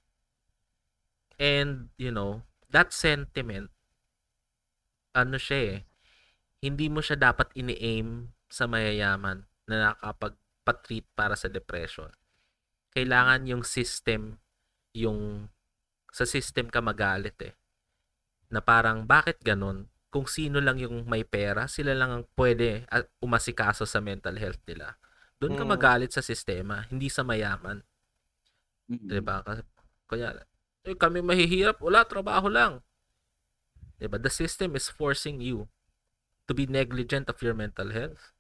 [1.42, 3.74] And, you know, that sentiment,
[5.18, 5.78] ano siya eh,
[6.62, 12.14] hindi mo siya dapat ini-aim sa mayayaman na nakakapag-treat para sa depression.
[12.94, 14.38] Kailangan yung system,
[14.94, 15.50] yung
[16.14, 17.58] sa system ka magalit eh.
[18.54, 19.91] Na parang, bakit ganun?
[20.12, 24.60] Kung sino lang yung may pera, sila lang ang pwede at umasikaso sa mental health
[24.68, 25.00] nila.
[25.40, 25.72] Doon ka Mm.
[25.72, 27.82] magalit sa sistema, hindi sa mayaman.
[28.92, 29.08] Mm.
[29.08, 29.40] 'Di ba?
[29.42, 29.64] Kasi
[30.12, 30.36] kunya
[30.84, 32.84] eh, kami mahihirap, wala trabaho lang.
[33.98, 34.20] 'Di ba?
[34.20, 35.72] The system is forcing you
[36.46, 38.36] to be negligent of your mental health,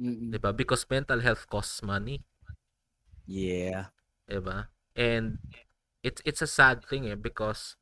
[0.00, 0.32] Mm.
[0.32, 0.56] 'di ba?
[0.56, 2.24] Because mental health costs money,
[3.28, 3.92] Yeah.
[4.24, 4.72] 'di ba?
[4.96, 5.38] And
[6.00, 7.76] it's it's a sad thing eh because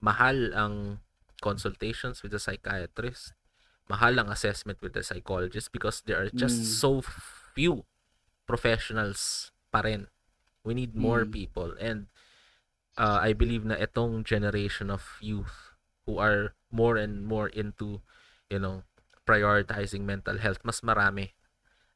[0.00, 1.04] mahal ang
[1.40, 3.32] consultations with the psychiatrist.
[3.88, 6.68] Mahal ang assessment with the psychologist because there are just Mm.
[6.76, 6.90] so
[7.56, 7.88] few
[8.44, 10.08] professionals pa rin.
[10.64, 11.32] We need more Mm.
[11.32, 12.08] people and
[12.98, 15.72] uh, I believe na itong generation of youth
[16.04, 18.02] who are more and more into
[18.50, 18.84] you know
[19.24, 21.36] prioritizing mental health mas marami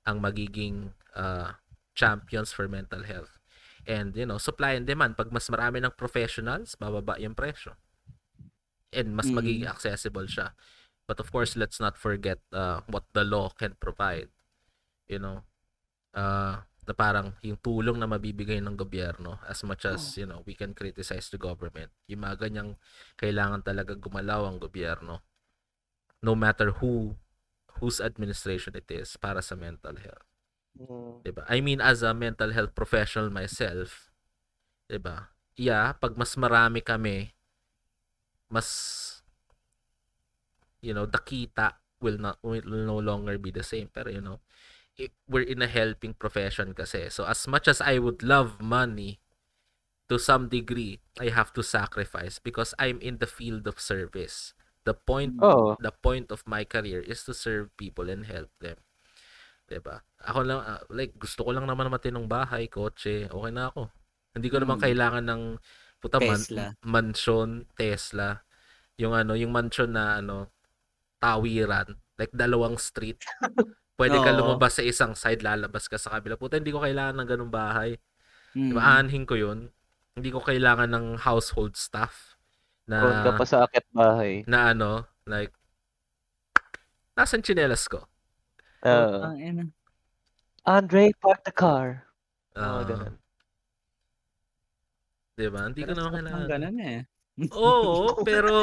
[0.04, 1.56] ang magiging uh,
[1.96, 3.40] champions for mental health
[3.88, 7.74] and you know supply and demand pag mas marami ng professionals bababa yung presyo
[8.92, 9.36] and mas Mm.
[9.40, 10.52] magiging accessible siya
[11.08, 14.28] but of course let's not forget uh, what the law can provide
[15.08, 15.42] you know
[16.14, 20.54] uh, na parang yung tulong na mabibigay ng gobyerno as much as you know we
[20.54, 22.74] can criticize the government yung mga ganyang
[23.18, 25.22] kailangan talaga gumalaw ang gobyerno
[26.22, 27.14] no matter who
[27.78, 30.26] whose administration it is para sa mental health
[30.72, 31.20] Mm.
[31.20, 31.44] 'di ba?
[31.52, 34.08] I mean as a mental health professional myself,
[34.88, 35.28] 'di ba?
[35.52, 37.36] Yeah, pag mas marami kami,
[38.52, 38.68] mas
[40.84, 43.88] you know, the kita will not will no longer be the same.
[43.94, 44.42] Pero you know,
[44.98, 47.08] i- we're in a helping profession kasi.
[47.08, 49.22] So as much as I would love money
[50.10, 54.52] to some degree, I have to sacrifice because I'm in the field of service.
[54.84, 55.78] The point Oo.
[55.78, 58.82] the point of my career is to serve people and help them.
[59.70, 60.02] 'Di ba?
[60.26, 63.88] Ako lang ah, like gusto ko lang naman matinong bahay, kotse, okay na ako.
[64.34, 64.84] Hindi ko naman Mm.
[64.84, 65.42] kailangan ng
[66.02, 66.74] puta man, Tesla.
[66.82, 68.42] mansion, Tesla.
[68.98, 70.50] Yung ano, yung mansion na ano
[71.22, 73.22] tawiran, like dalawang street.
[73.98, 76.34] Pwede ka lumabas sa isang side, lalabas ka sa kabila.
[76.34, 77.94] Puta, hindi ko kailangan ng ganung bahay.
[78.58, 78.74] Mm.
[78.74, 78.82] Diba?
[78.82, 79.70] Aanhin ko yun.
[80.18, 82.34] Hindi ko kailangan ng household stuff
[82.90, 84.42] Prone ka na pa sa akit bahay.
[84.44, 85.54] na ano, like
[87.14, 88.04] nasan tsinelas ko?
[88.84, 89.70] Ina.
[90.66, 92.04] Andre, park the car.
[92.58, 93.14] Ah, Mga ganun.
[95.34, 95.60] Diba?
[95.64, 96.48] Hindi ko Pero naman kailangan.
[96.48, 97.00] ganun eh.
[97.50, 97.92] Oo,
[98.28, 98.54] pero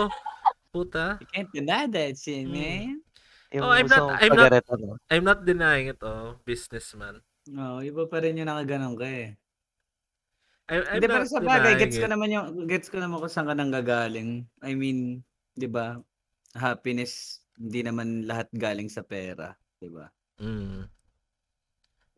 [0.70, 2.52] puta, You can't deny that shit, Mm.
[2.52, 2.88] man.
[3.50, 4.88] Yung Oh, I'm not- I'm not- ano.
[5.10, 7.18] I'm not denying it, oh, businessman.
[7.50, 9.34] Oo, iba pa rin yung nakaganon ka eh.
[10.70, 13.50] I, I'm Hindi, pero sa bagay, gets ko naman yung, gets ko naman kung saan
[13.50, 14.46] ka nang gagaling.
[14.62, 15.98] I mean, di ba,
[16.54, 19.58] happiness, hindi naman lahat galing sa pera.
[19.76, 20.06] Di ba?
[20.38, 20.86] Mm.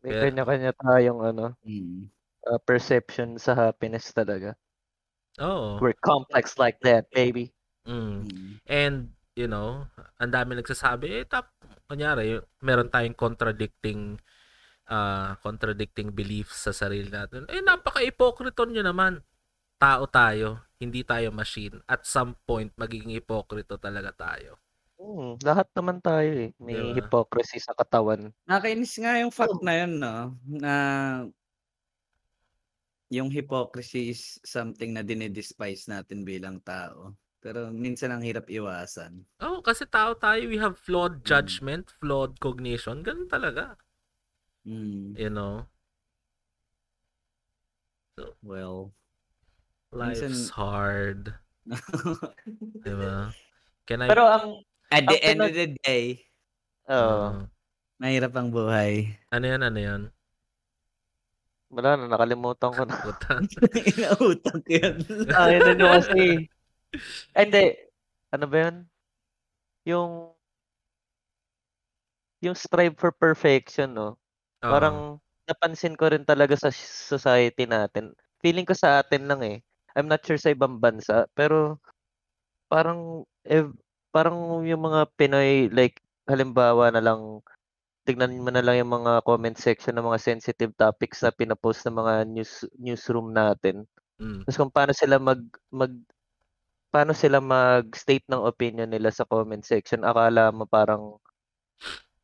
[0.04, 2.12] May Kaya- kanya-kanya tayong ano, Mm.
[2.48, 4.54] Uh, perception sa happiness talaga.
[5.40, 5.80] Oo.
[5.80, 7.52] We're complex like that, baby.
[7.88, 8.28] Mm.
[8.28, 8.52] Mm.
[8.68, 8.96] And,
[9.34, 9.88] you know,
[10.20, 11.50] ang dami nagsasabi, eh, tap,
[11.88, 14.20] kunyari, meron tayong contradicting
[14.92, 17.48] ah, contradicting beliefs sa sarili natin.
[17.48, 19.24] Eh, napaka-hypocrite nyo naman.
[19.80, 21.82] Tao tayo, hindi tayo machine.
[21.90, 24.62] At some point, magiging hipokrito talaga tayo.
[24.94, 26.50] Hmm, lahat naman tayo eh.
[26.62, 27.02] May Diba?
[27.02, 28.30] hypocrisy sa katawan.
[28.46, 30.38] Nakakainis nga yung fact na yun, no?
[30.46, 30.72] Na
[33.12, 37.12] yung hypocrisy is something na dinidespise natin bilang tao.
[37.38, 39.20] Pero minsan ang hirap iwasan.
[39.38, 41.26] Oh, kasi tao tayo, we have flawed Mm.
[41.26, 43.04] judgment, flawed cognition.
[43.04, 43.76] Ganun talaga.
[44.64, 45.68] Mm, You know?
[48.40, 48.94] well.
[49.90, 51.22] Life's Minsan- hard.
[52.80, 53.34] Diba?
[53.84, 54.08] Can I...
[54.08, 54.46] Pero ang,
[54.88, 56.04] At the Ang end of pinag- the day,
[56.84, 57.32] oh, Ah,
[57.96, 59.08] mahirap ang buhay.
[59.28, 60.02] ano yan, ano yan?
[61.72, 62.96] Wala na, nakalimutan ko na.
[63.00, 63.40] Puta.
[63.96, 64.96] Inautang ko yan.
[65.36, 66.20] Ah, yun yun kasi.
[67.32, 67.64] Ay, hindi.
[68.28, 68.76] Ano ba yun?
[69.88, 70.10] Yung,
[72.44, 74.20] yung strive for perfection, no?
[74.60, 74.68] Oo.
[74.68, 74.96] Parang
[75.48, 78.12] napansin ko rin talaga sa society natin.
[78.44, 79.58] Feeling ko sa atin lang eh.
[79.96, 81.80] I'm not sure sa ibang bansa, pero
[82.72, 83.68] parang eh,
[84.14, 87.44] parang yung mga Pinoy like halimbawa na lang
[88.06, 91.96] tignan mo na lang yung mga comment section ng mga sensitive topics na pinopost ng
[91.96, 93.86] mga news newsroom natin.
[94.20, 94.46] Mm.
[94.46, 95.42] Tapos kung paano sila mag
[95.72, 95.92] mag
[96.92, 101.18] paano sila mag-state ng opinion nila sa comment section, akala mo parang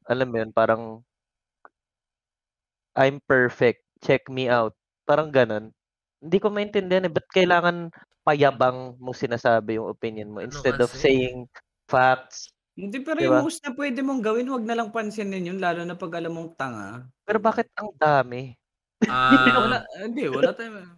[0.07, 0.83] alam mo yun, parang
[2.97, 4.77] I'm perfect, check me out.
[5.09, 5.73] Parang ganun.
[6.21, 7.93] Hindi ko maintindihan eh, ba't kailangan
[8.27, 10.99] payabang mo sinasabi yung opinion mo Ano instead of kasi?
[10.99, 11.49] saying
[11.89, 12.51] facts.
[12.79, 13.43] Hindi, pero Diba?
[13.43, 16.31] yung most na pwede mong gawin, wag na lang pansinin yun, lalo na pag alam
[16.31, 17.11] mong tanga.
[17.27, 18.55] Pero bakit ang dami?
[19.59, 20.79] wala, Ah, hindi, wala tayong...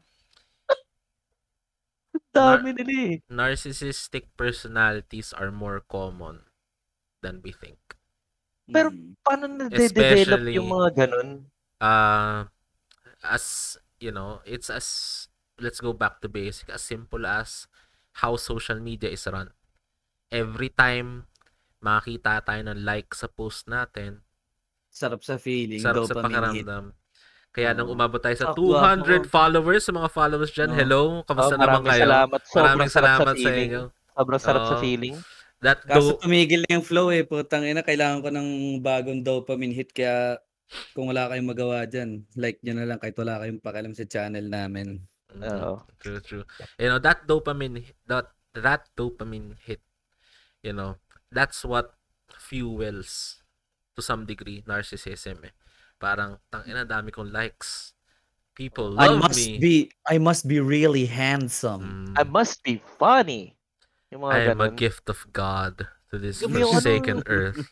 [2.11, 3.15] Ang dami nila eh.
[3.27, 6.45] narcissistic personalities are more common
[7.23, 7.79] than we think.
[8.69, 9.17] Pero- Mm.
[9.21, 11.51] Paano Especially- yung mga ganun?
[11.81, 12.45] uh
[13.25, 14.85] as you know it's as
[15.57, 17.65] let's go back to basic as simple as
[18.21, 19.49] how social media is run
[20.29, 21.25] every time
[21.81, 24.21] makakita tayo ng like sa post natin
[24.91, 26.23] Sarap sa feeling, sarap sa hit.
[26.23, 26.85] pakiramdam
[27.51, 27.97] kaya nung Oo.
[27.99, 29.33] umabot tayo sa Sakto, 200 ako.
[29.33, 32.41] followers sa mga followers dyan hello Oh, kamusta naman maraming kayo salamat.
[32.55, 33.83] Maraming sarap salamat sa sa inyo
[34.15, 34.83] Sobrang sarap sa Oo.
[34.83, 35.17] feeling.
[35.65, 38.49] that Kaso do tumigil na yung flow eh, putang ina, kailangan ko ng
[38.85, 40.37] bagong dopamine hit kaya
[40.95, 44.47] kung wala kayong magawa dyan, like nyo na lang kahit wala kayong pakialam sa channel
[44.47, 45.01] namin.
[45.33, 45.47] Mhm.
[45.47, 45.75] Oo.
[46.01, 46.45] True, true.
[46.81, 49.81] You know, that dopamine, that, that dopamine hit,
[50.65, 50.97] you know,
[51.33, 51.95] that's what
[52.37, 53.43] fuels,
[53.97, 55.55] to some degree, narcissism eh.
[56.01, 57.95] Parang, tang ina, dami kong likes.
[58.55, 59.57] People I love must me.
[59.57, 59.75] be
[60.05, 62.13] I must be really handsome.
[62.13, 63.57] Mm, I must be funny.
[64.13, 67.63] Yung mga I am a gift of God to this Yung yung forsaken earth.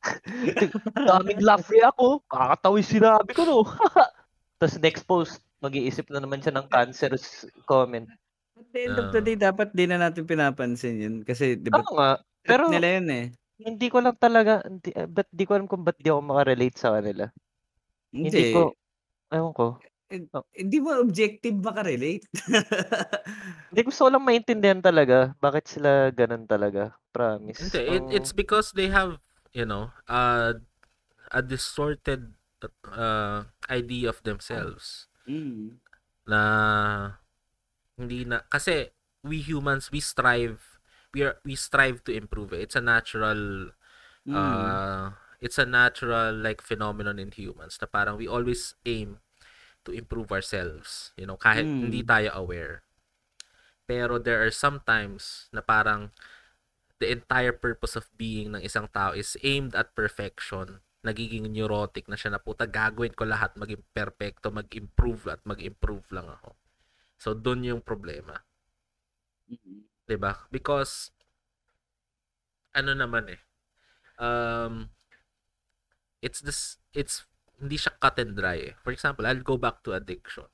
[1.10, 2.22] Daming laugh ako.
[2.30, 3.66] Kakatawa yung sinabi ko, no?
[4.62, 8.06] Tapos next post, mag-iisip na naman siya ng cancerous comment.
[8.58, 9.26] At the end of the Oo.
[9.26, 11.16] day, dapat di na natin pinapansin yun.
[11.26, 11.82] Kasi, di ba,
[12.48, 13.26] Pero nila yun eh.
[13.58, 16.78] hindi ko lang talaga, hindi, eh, ba't di ko alam kung ba't di ako makarelate
[16.78, 17.28] sa kanila.
[18.08, 18.54] Hindi, Hindi.
[18.56, 18.62] ko,
[19.28, 19.66] ewan ko.
[20.56, 22.24] Hindi mo objective makarelate.
[23.68, 26.96] Hindi gusto ko lang maintindihan talaga bakit sila ganun talaga.
[27.12, 27.60] Promise.
[27.60, 29.20] Hindi, it, Ang- it's because they have,
[29.52, 30.56] you know, uh,
[31.28, 32.32] a distorted
[32.88, 35.08] uh, idea of themselves.
[35.28, 35.76] mm.
[36.28, 36.40] na
[37.96, 38.92] hindi na kasi
[39.24, 40.77] we humans we strive
[41.14, 42.60] we are we strive to improve it.
[42.68, 43.72] It's a natural
[44.26, 44.34] Mm.
[44.36, 49.20] uh it's a natural like phenomenon in humans na parang we always aim
[49.84, 51.82] to improve ourselves, you know, kahit Mm.
[51.82, 52.82] hindi tayo aware.
[53.88, 56.12] Pero there are sometimes na parang
[57.00, 60.80] the entire purpose of being ng isang tao is aimed at perfection.
[61.06, 66.28] Nagiging neurotic na siya na puta gagawin ko lahat maging perfecto, mag-improve at mag-improve lang
[66.28, 66.58] ako.
[67.18, 68.42] So doon yung problema.
[69.50, 69.84] Mm.
[70.08, 70.48] 'Di ba?
[70.48, 71.12] Because
[72.72, 73.40] ano naman eh.
[74.16, 74.88] Um
[76.24, 77.28] it's this it's
[77.60, 78.74] hindi siya cut and dry eh.
[78.80, 80.48] For example, I'll go back to addiction.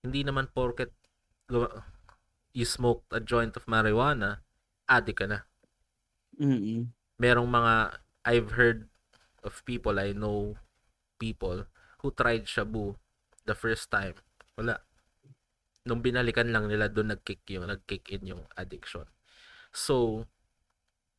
[0.00, 0.96] Hindi naman porket
[2.56, 4.40] you smoked a joint of marijuana,
[4.88, 5.44] addict ka na.
[6.40, 6.88] Mm-mm.
[7.20, 8.88] Merong mga I've heard
[9.44, 10.56] of people, I know
[11.18, 11.66] people
[12.00, 12.96] who tried shabu
[13.44, 14.14] the first time.
[14.56, 14.87] Wala.
[15.86, 19.06] Nung binalikan lang nila doon nag-kick yung nag-kick in yung addiction.
[19.70, 20.26] So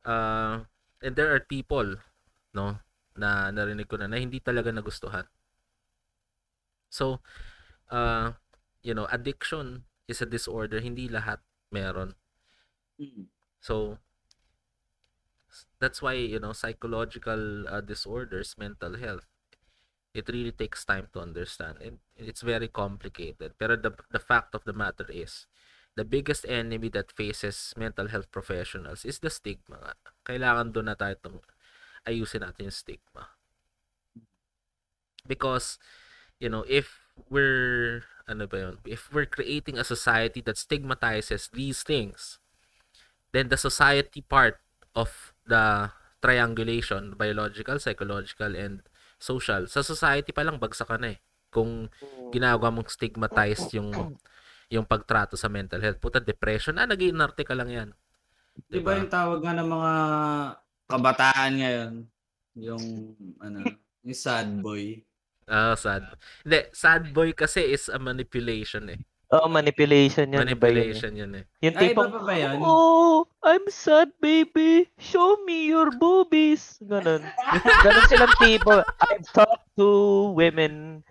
[0.04, 0.64] uh
[1.04, 2.00] and there are people
[2.56, 2.80] no
[3.16, 5.24] na narinig ko na na hindi talaga nagustuhan.
[6.92, 7.24] So
[7.88, 8.36] uh
[8.80, 12.16] you know, addiction is a disorder, hindi lahat meron.
[12.96, 13.28] Mm.
[13.60, 14.00] So
[15.80, 19.26] that's why you know psychological uh, disorders, mental health
[20.10, 23.54] It really takes time to understand and it's very complicated.
[23.58, 25.46] Pero the the fact of the matter is
[25.94, 29.78] the biggest enemy that faces mental health professionals is the stigma.
[29.78, 29.94] nga.
[30.26, 31.46] Kailangan doon na tayo tum-
[32.06, 33.34] ayusin natin yung stigma.
[35.26, 35.78] Because
[36.40, 36.98] you know, if
[37.30, 38.76] we're ano ba yun?
[38.86, 42.38] If we're creating a society that stigmatizes these things,
[43.32, 44.58] then the society part
[44.94, 45.90] of the
[46.22, 48.82] triangulation, biological, psychological, and
[49.20, 51.18] social, sa society pa lang bagsak ka na eh.
[51.52, 51.92] Kung
[52.32, 54.16] ginagawa mong stigmatized yung
[54.70, 55.98] yung pagtrato sa mental health.
[55.98, 57.88] Puta, depression, ah, nag-iinarte ka lang yan.
[58.70, 59.92] Di ba yung tawag nga ng mga
[60.86, 61.92] kabataan ngayon?
[62.54, 62.84] Yung,
[63.42, 63.66] ano,
[64.06, 65.02] yung sad boy.
[65.50, 66.06] Ah, sad.
[66.46, 69.02] Hindi, sad boy kasi is a manipulation eh.
[69.30, 70.42] Oo, manipulation yun.
[70.42, 70.42] eh.
[70.42, 71.44] Manipulation yun eh.
[71.62, 72.58] Yung Ay, iba tipong, pa ba yun?
[72.66, 74.90] Oh, I'm sad, baby.
[74.98, 76.82] Show me your boobies.
[76.82, 77.22] Ganon.
[77.86, 78.82] Ganon silang tipo.
[78.82, 79.86] I've talked to
[80.34, 81.06] women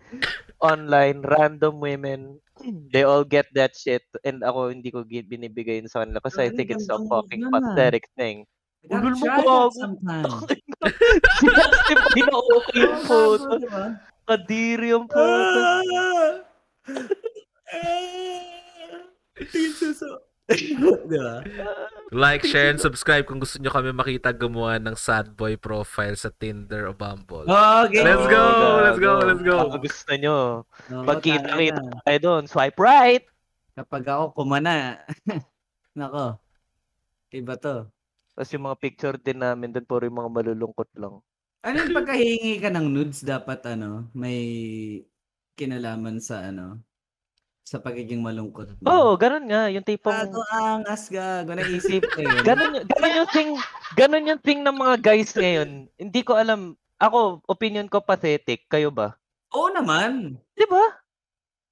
[0.59, 2.43] online, random women.
[2.91, 4.03] They all get that shit.
[4.28, 7.47] And ako, hindi ko binibigay yun sa kanila kasi I Ay, think it's a fucking
[7.47, 8.43] pathetic thing.
[8.91, 9.72] Ulul mo gago.
[9.76, 10.28] sometime.
[10.43, 13.47] Kasi pag okay yung photo.
[14.28, 15.59] Kadiri yung photo.
[20.49, 20.74] Di
[21.22, 21.45] ba?
[22.09, 26.34] Like, share, and subscribe kung gusto nyo kami makita gumawa ng sad boy profile sa
[26.34, 27.45] Tinder o Bumble.
[27.45, 28.01] Okay.
[28.01, 29.70] Let's go, Oh, let's go, let's go.
[29.70, 30.38] Baka gusto nyo.
[30.89, 32.01] Oo, Pagkita-kita tama.
[32.01, 33.22] tayo doon, swipe right.
[33.78, 34.97] Kapag ako kumana,
[35.99, 36.41] nako,
[37.30, 37.86] iba to.
[38.34, 41.22] Tapos yung mga picture din namin doon, puro yung mga malulungkot lang.
[41.61, 44.41] Ano yung pagkahingi ka ng nudes, dapat ano, may
[45.53, 46.82] kinalaman sa ano,
[47.70, 48.89] sa pagiging malungkot mo.
[48.89, 49.70] Oo, oh, ganun nga.
[49.70, 50.09] Yung tipong...
[50.09, 51.53] Gago angas, gago.
[51.53, 52.41] Naisip ko yun.
[52.49, 53.51] Ganun, ganun yung thing,
[53.93, 55.86] ganun yung thing ng mga guys ngayon.
[56.01, 56.74] Hindi ko alam.
[56.97, 58.65] Ako, opinion ko pathetic.
[58.65, 59.13] Kayo ba?
[59.53, 60.34] Oo naman.
[60.57, 60.82] Di ba?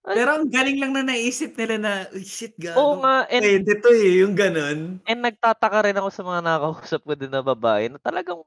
[0.07, 2.77] Pero ang galing lang na naisip nila na, "Uy, shit, gago.
[2.77, 3.25] Oo nga.
[3.27, 5.01] And, Pwede to eh, yung ganun.
[5.03, 8.45] and nagtataka rin ako sa mga nakakausap ko din na babae na talagang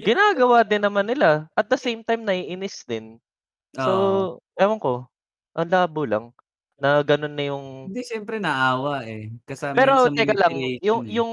[0.00, 1.44] ginagawa din naman nila.
[1.52, 3.20] At the same time, naiinis din.
[3.76, 4.42] So, Oo.
[4.56, 5.06] ewan ko.
[5.54, 6.32] Ang labo lang.
[6.80, 7.92] Na ganun na yung...
[7.92, 9.28] Hindi, syempre naawa eh.
[9.44, 11.20] Kasama Pero sa teka lang, yung eh.
[11.20, 11.32] yung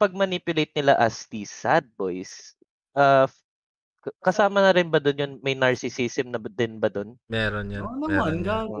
[0.00, 2.56] pag-manipulate nila as these sad boys,
[2.96, 3.28] uh,
[4.24, 5.32] kasama na rin ba doon yun?
[5.44, 7.12] May narcissism na din ba doon?
[7.28, 7.84] Meron yan.
[7.84, 8.44] Oo meron naman, yan.
[8.44, 8.80] gago.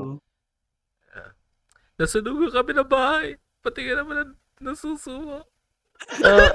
[1.96, 3.28] Nasunugan kami ng bahay.
[3.64, 5.44] Pati ka naman na- nasusuwa.
[6.20, 6.52] Uh,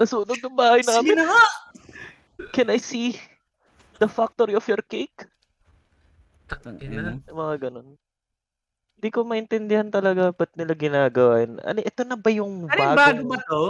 [0.00, 1.16] nasunog ng bahay Sige namin.
[1.20, 1.44] na nga!
[2.56, 3.20] Can I see
[4.00, 5.28] the factory of your cake?
[6.56, 7.20] Tangina.
[7.22, 7.94] Mga ganun.
[8.96, 11.56] Hindi ko maintindihan talaga ba't nila ginagawa yun.
[11.58, 13.62] Ano, ito na ba yung Ano yung bago bagong, ba to?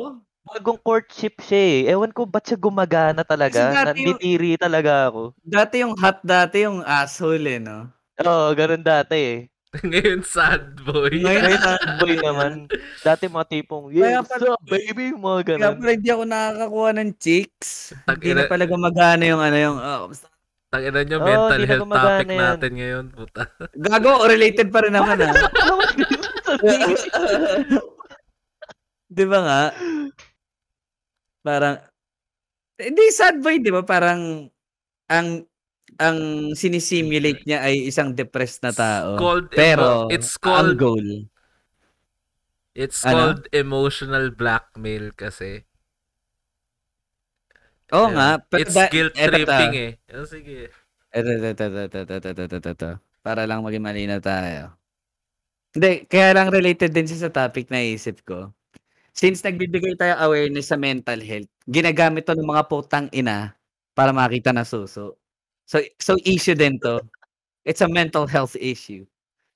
[0.42, 1.80] bagong courtship siya eh.
[1.88, 3.86] Ewan ko ba't siya gumagana talaga.
[3.86, 5.22] Dati yung- talaga ako.
[5.38, 7.86] Dati yung hot dati yung asshole eh, no?
[8.20, 9.38] Oo, ganun dati eh.
[9.86, 11.14] Ngayon, sad boy.
[11.14, 12.66] Ngayon, sad boy naman.
[12.98, 15.14] Dati mga tipong, Kaya yeah, what's pala- up, baby?
[15.14, 15.74] Mga Kaya ganun.
[15.78, 17.70] pala hindi ako nakakakuha ng chicks.
[18.10, 20.26] Hindi na pala gumagana yung ano yung, oh, basta-
[20.70, 22.38] Tangina nyo, Oo, mental health topic yan.
[22.38, 23.04] natin ngayon.
[23.10, 23.42] Puta.
[23.90, 25.34] gago, related pa rin naman ah.
[29.10, 29.62] di ba nga?
[31.42, 31.76] Parang,
[32.78, 33.82] hindi sad boy, di ba?
[33.82, 34.46] Parang,
[35.10, 35.28] ang,
[35.98, 36.18] ang
[36.54, 39.18] sinisimulate niya ay isang depressed na tao.
[39.18, 41.06] Called, Pero, emo- it's ang called, goal.
[42.72, 43.34] it's Ano?
[43.34, 45.66] called emotional blackmail kasi.
[47.90, 48.14] Oo Yeah.
[48.14, 48.28] nga.
[48.46, 49.92] pero It's da- guilt tripping eh.
[50.14, 50.70] Oh, sige.
[51.10, 52.90] Eto, eto, eto, eto, eto, eto, eto, eto, eto.
[53.20, 54.72] Para lang maging malinaw tayo.
[55.70, 58.50] Hindi, kaya lang related din siya sa topic na isip ko.
[59.14, 63.54] Since nagbibigay tayo awareness sa mental health, ginagamit to ng mga putang ina
[63.92, 65.18] para makita na suso.
[65.66, 67.02] So, so issue din to.
[67.66, 69.04] It's a mental health issue.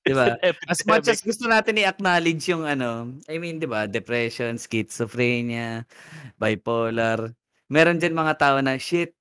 [0.05, 0.37] Di ba?
[0.69, 5.89] As much as gusto natin i-acknowledge yung ano, I mean, di ba, depression, schizophrenia,
[6.37, 7.33] bipolar,
[7.69, 9.15] meron din mga tao na, shit,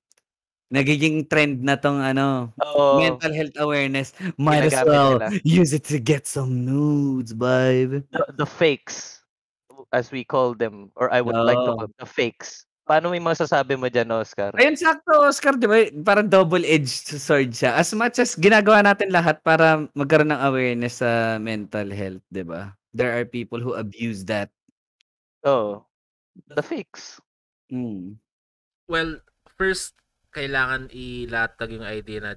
[0.72, 2.98] nagiging trend na tong ano, Oo.
[2.98, 4.10] mental health awareness.
[4.40, 5.28] Might as Ginagamit well nila.
[5.46, 8.02] use it to get some nudes, babe.
[8.10, 9.22] the, the fakes,
[9.94, 11.78] as we call them, or I would like to Oo.
[11.86, 12.66] call the fakes.
[12.84, 14.52] Paano may masasabi mo dyan, Oscar?
[14.60, 15.88] Ayun, sakto, Oscar, di ba?
[16.04, 17.80] Parang double-edged sword siya.
[17.80, 22.76] As much as ginagawa natin lahat para magkaroon ng awareness sa mental health, di ba?
[22.92, 24.52] There are people who abuse that.
[25.48, 25.88] Oh,
[26.52, 27.16] the fakes.
[27.72, 28.20] Mm.
[28.84, 29.96] Well, first,
[30.30, 32.32] kailangan ilatag yung idea na,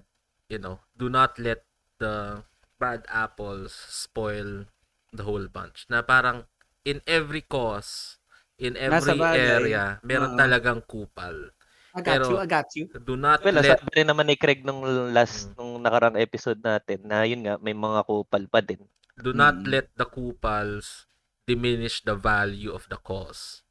[0.47, 1.65] you know, do not let
[1.97, 2.45] the
[2.77, 4.69] bad apples spoil
[5.11, 5.89] the whole bunch.
[5.89, 6.45] Na parang,
[6.85, 8.21] in every cause,
[8.55, 9.59] in every bagay.
[9.59, 10.39] area, meron Oo.
[10.39, 11.51] talagang kupal.
[11.97, 12.85] I got Pero- you, I got you.
[13.01, 15.53] Do not Well, let sabi rin naman ni Craig nung last, Mm.
[15.57, 18.85] nung nakarang episode natin na yun nga, may mga kupal pa din.
[19.17, 19.73] do not Mm.
[19.73, 21.09] let the kupals
[21.49, 23.65] diminish the value of the cause.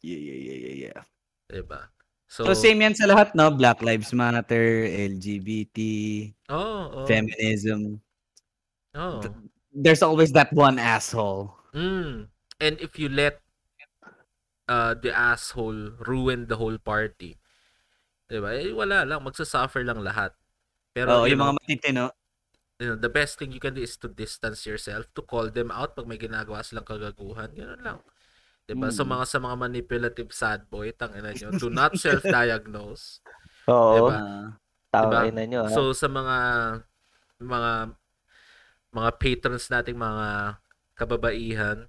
[0.00, 1.00] Yeah, yeah, yeah, yeah, yeah.
[1.44, 1.92] Diba?
[2.28, 3.48] So, same yan sa lahat, no?
[3.48, 5.78] Black Lives Matter, LGBT,
[6.52, 7.06] Oh, oh.
[7.08, 8.04] feminism.
[8.92, 9.24] oh.
[9.72, 11.56] There's always that one asshole.
[11.72, 12.28] Mm.
[12.60, 13.40] And if you let
[14.68, 17.40] uh, the asshole ruin the whole party,
[18.28, 18.60] diba?
[18.60, 19.24] Eh, wala lang.
[19.24, 20.36] Magsasuffer lang lahat.
[20.92, 22.04] Pero, you yung know, mga matitino.
[22.76, 25.70] you know, the best thing you can do is to distance yourself, to call them
[25.72, 27.48] out pag may ginagawa silang kagaguhan.
[27.56, 27.98] Ganun lang.
[28.68, 28.92] Diba?
[28.92, 29.10] So, Mm.
[29.10, 33.24] mga sa mga manipulative sad boy, tangina nyo, do not self-diagnose.
[33.66, 34.14] Oo, Diba?
[34.14, 34.46] Ah,
[34.92, 35.32] tama Diba?
[35.32, 35.60] na nyo.
[35.64, 35.72] ah.
[35.72, 36.36] So, sa mga
[37.38, 37.72] mga
[38.90, 40.58] mga patrons nating mga
[40.94, 41.88] kababaihan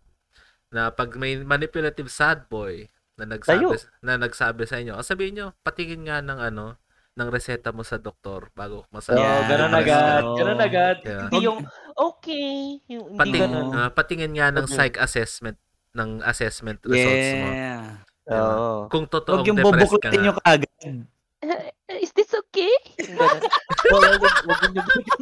[0.70, 2.86] na pag may manipulative sad boy
[3.18, 3.76] na nagsabi Tayo.
[4.00, 6.80] na nagsabi sa inyo, o sabihin nyo, patingin nga ng ano,
[7.14, 9.18] ng reseta mo sa doktor bago masabi.
[9.18, 10.24] Oo, Yeah, ganun agad.
[10.24, 10.98] Ganun agad.
[11.02, 11.28] Yeah.
[11.28, 11.60] Hindi yung,
[11.94, 12.80] okay.
[12.88, 13.68] Yung, ganun.
[13.74, 14.76] ah, patingin nga ng Okay.
[14.78, 15.60] psych assessment
[15.94, 17.48] ng assessment results mo.
[17.50, 17.98] yeah.
[18.24, 18.46] diba?
[18.46, 18.70] Oo.
[18.88, 20.72] Kung totoong Huwag yung depressed ka bubuklatin nyo kaagad.
[22.04, 22.70] Is this okay?
[23.90, 24.20] Yung ganun.
[24.22, 25.22] Wag- wag- wag nyo bigyan.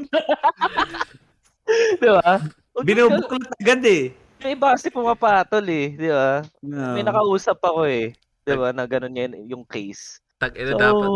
[1.97, 2.31] Di ba?
[2.75, 4.03] Wag nyo- Binubuklat agad eh.
[4.43, 5.87] Yung iba kasi pumapatol eh.
[5.95, 6.43] Di ba?
[6.59, 6.93] No.
[6.93, 8.11] May nakausap ako eh.
[8.43, 8.75] Di ba?
[8.75, 10.19] Na ganun yan yung case.
[10.37, 11.09] Tag, ina, So, dapat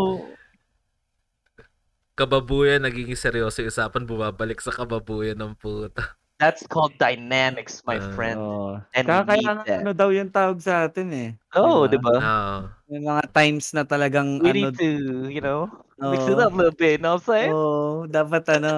[2.12, 6.16] kababuyan nagiging seryoso yung usapan bumabalik sa kababuyan ng puta.
[6.42, 8.00] That's called dynamics, my Ah.
[8.00, 8.38] friend.
[8.38, 8.80] Oo.
[8.94, 9.50] And Kaya, kaya
[9.82, 11.28] ano daw yung tawag sa atin eh.
[11.56, 12.00] Oo, di Diba?
[12.00, 12.16] ba?
[12.22, 12.58] Oo.
[12.90, 14.52] May mga times na talagang We ano.
[14.52, 14.88] need to,
[15.28, 15.68] you know,
[16.08, 16.92] mix it up a little bit.
[16.92, 17.50] You know what I'm saying?
[17.50, 18.72] Oo, dapat ano,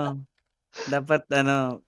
[0.86, 1.82] dapat ano,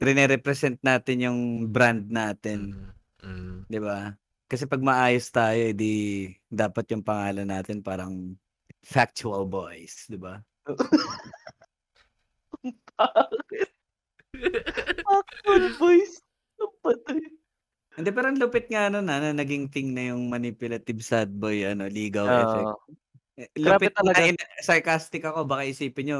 [0.00, 1.40] rene-represent natin yung
[1.72, 2.92] brand natin, Mm.
[3.22, 3.64] Mm.
[3.70, 4.14] 'di ba?
[4.50, 8.36] Kasi pag maayos tayo, edi dapat yung pangalan natin parang
[8.84, 10.40] factual boys, 'di ba?
[15.08, 16.20] Awkward voice.
[16.58, 17.20] Ang patay.
[17.98, 21.66] Hindi pero ang lupit nga ano na, na naging thing na yung manipulative sad boy
[21.66, 22.38] ano, ligaw Oo.
[22.46, 22.72] effect.
[23.38, 24.18] Eh, Grabe Lupit talaga.
[24.22, 24.44] talaga.
[24.62, 26.18] Sarcastic ako, baka isipin nyo,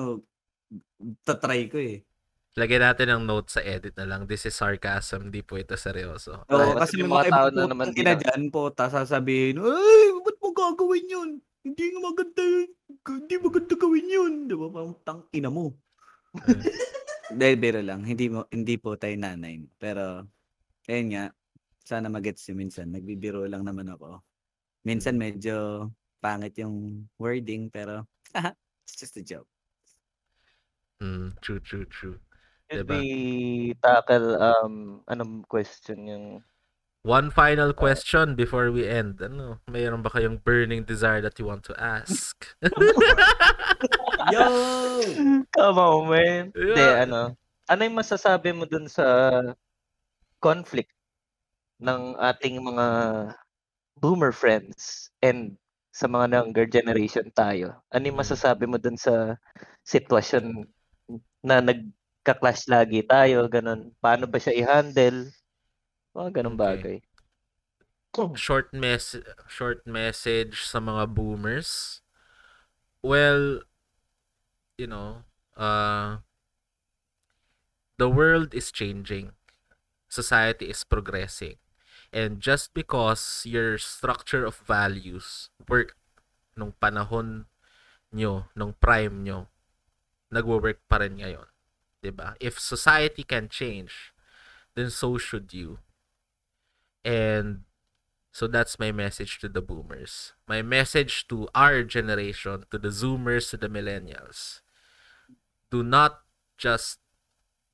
[1.23, 2.03] tatry ko eh.
[2.59, 4.27] Lagyan natin ng note sa edit na lang.
[4.27, 6.43] This is sarcasm, di po ito seryoso.
[6.51, 9.62] Oo, Ay, kasi kasi may yung mga tao na naman din, dyan po, ta sasabihin,
[9.62, 11.31] ay, ba't mo gagawin yun?
[11.62, 12.69] Hindi nga maganda yun.
[13.07, 14.33] Hindi maganda gawin yun.
[14.51, 14.66] Di ba?
[14.75, 15.79] Parang tang ina mo.
[17.29, 19.61] Dahil biro lang, hindi mo hindi po tayo nanay.
[19.76, 20.24] Pero,
[20.89, 21.24] ayun nga,
[21.85, 22.89] sana magets nyo minsan.
[22.89, 24.24] Nagbibiro lang naman ako.
[24.89, 25.89] Minsan medyo
[26.24, 28.09] pangit yung wording, pero,
[28.85, 29.49] it's just a joke.
[31.05, 32.16] Mm, true, true, true.
[32.68, 33.01] Should Diba?
[33.01, 36.26] we tackle, um, anong question yung
[37.07, 39.22] One final question before we end.
[39.22, 42.53] Ano, mayroon ba kayong burning desire that you want to ask?
[44.31, 44.45] Yo!
[45.57, 46.53] Come on, man.
[46.68, 47.01] Hindi, Yeah.
[47.05, 47.37] ano.
[47.68, 49.05] Ano yung masasabi mo dun sa
[50.43, 50.93] conflict
[51.83, 52.87] ng ating mga
[53.99, 55.57] boomer friends and
[55.93, 57.81] sa mga younger generation tayo?
[57.91, 59.37] Ano yung masasabi mo dun sa
[59.87, 60.66] sitwasyon
[61.43, 63.93] na nagka-clash lagi tayo, ganun?
[64.03, 65.31] Paano ba siya i-handle?
[66.16, 66.59] Mga ganun Okay.
[66.59, 66.97] bagay.
[68.35, 69.16] short mess
[69.49, 72.01] short message sa mga boomers.
[73.03, 73.62] Well,
[74.79, 75.26] you know,
[75.59, 76.22] uh
[77.99, 79.35] the world is changing.
[80.09, 81.59] Society is progressing.
[82.14, 85.99] And just because your structure of values work
[86.57, 87.51] nung panahon
[88.14, 89.51] nyo, nung prime nyo,
[90.33, 91.45] nagwo-work pa rin ngayon.
[92.14, 92.39] ba?
[92.41, 94.14] If society can change,
[94.72, 95.83] then so should you.
[97.05, 97.68] And
[98.33, 100.33] so that's my message to the boomers.
[100.47, 104.62] My message to our generation, to the zoomers, to the millennials.
[105.71, 106.25] Do not
[106.57, 106.99] just,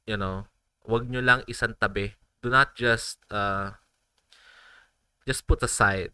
[0.07, 0.47] you know,
[0.84, 2.14] wag nyo lang isang tabi.
[2.42, 3.78] Do not just, uh,
[5.26, 6.12] just put aside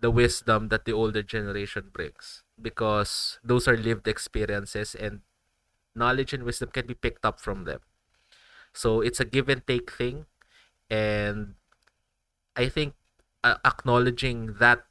[0.00, 2.42] the wisdom that the older generation brings.
[2.60, 5.20] Because those are lived experiences and
[5.94, 7.80] knowledge and wisdom can be picked up from them.
[8.72, 10.26] So it's a give and take thing.
[10.90, 11.54] And
[12.56, 12.94] I think
[13.42, 14.84] uh, acknowledging that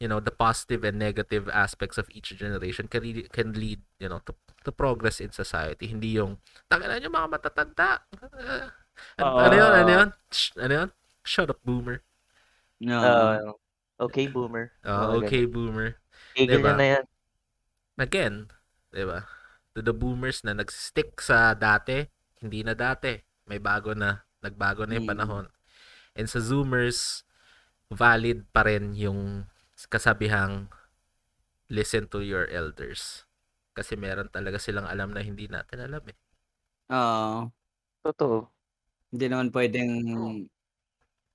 [0.00, 4.08] you know the positive and negative aspects of each generation can lead, can lead you
[4.08, 6.36] know to, to progress in society hindi yung
[6.68, 8.04] tangina niyo mga matatanda
[9.16, 10.88] Uh, ano, ano yun ano yun Shh, ano yun
[11.24, 12.04] shut up boomer
[12.80, 12.96] No.
[13.00, 13.52] Uh,
[14.08, 14.72] okay, boomer.
[14.84, 15.96] Uh, okay boomer
[16.36, 16.72] Tigil Diba?
[16.72, 17.04] nyo na yan.
[17.96, 18.34] again
[18.92, 19.24] 'di ba
[19.72, 22.04] to the boomers na nagstick sa dati
[22.40, 23.16] hindi na dati
[23.48, 25.12] may bago na nagbago na yung Mm.
[25.16, 25.46] panahon
[26.12, 27.24] and sa zoomers
[27.88, 29.48] valid pa rin yung
[29.88, 30.68] kasabihang
[31.72, 33.24] listen to your elders.
[33.70, 36.16] Kasi meron talaga silang alam na hindi natin alam eh.
[36.90, 37.50] Oo.
[38.02, 38.48] Totoo.
[39.10, 39.90] Hindi naman pwedeng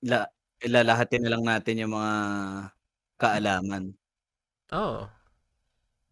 [0.04, 0.28] la
[0.60, 2.14] ilalahatin na lang natin yung mga
[3.20, 3.92] kaalaman.
[4.72, 5.08] Oh.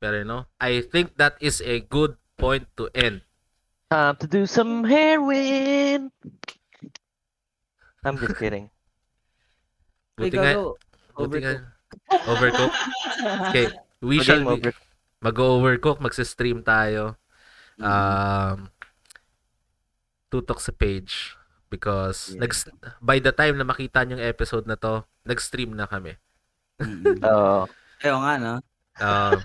[0.01, 3.25] Pero you know, I think that is a good point to end.
[3.89, 6.13] Time to do some heroin.
[8.05, 8.69] I'm just kidding.
[10.15, 10.61] Buti nga,
[11.17, 11.55] buti nga,
[12.29, 12.73] overcook.
[13.49, 13.67] Okay,
[14.05, 14.71] we shall be,
[15.25, 17.17] mag-overcook, magsa-stream tayo.
[17.81, 17.85] Mm.
[17.89, 18.59] Um,
[20.29, 21.35] tutok sa page
[21.73, 22.45] because Yeah.
[22.47, 22.53] nag
[23.01, 26.15] by the time na makita niyo yung episode na to, nag-stream na kami.
[26.79, 27.19] Mm.
[27.33, 27.65] Oo.
[28.05, 28.55] Ayaw nga, no?
[29.01, 29.41] Um,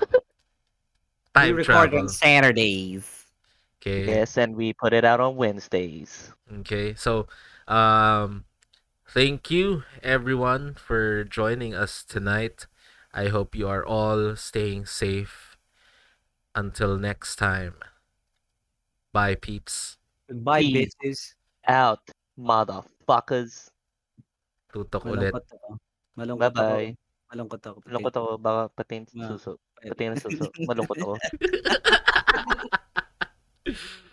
[1.38, 2.06] time We record travel.
[2.06, 3.08] on Saturdays.
[3.80, 4.12] Okay.
[4.12, 6.36] Yes, and we put it out on Wednesdays.
[6.62, 6.92] Okay.
[7.00, 7.32] So,
[7.64, 8.44] um,
[9.08, 12.68] thank you everyone for joining us tonight.
[13.16, 15.49] I hope you are all staying safe.
[16.60, 17.80] Until next time.
[19.16, 19.96] Bye, peeps.
[20.28, 20.92] Goodbye, Peace.
[20.92, 21.20] bitches.
[21.64, 22.04] Out,
[22.36, 23.72] motherfuckers.
[24.68, 25.32] Tutok ulit.
[25.32, 25.70] Malungkot ako.
[26.20, 26.60] Malungkot ako.
[26.60, 26.90] Bye-bye.
[27.32, 27.78] Malungkot ako.
[27.88, 28.30] Malungkot ako.
[28.44, 29.56] Baka pati yung suso.
[29.80, 30.52] Pati yung suso.
[30.68, 31.16] Malungkot ako.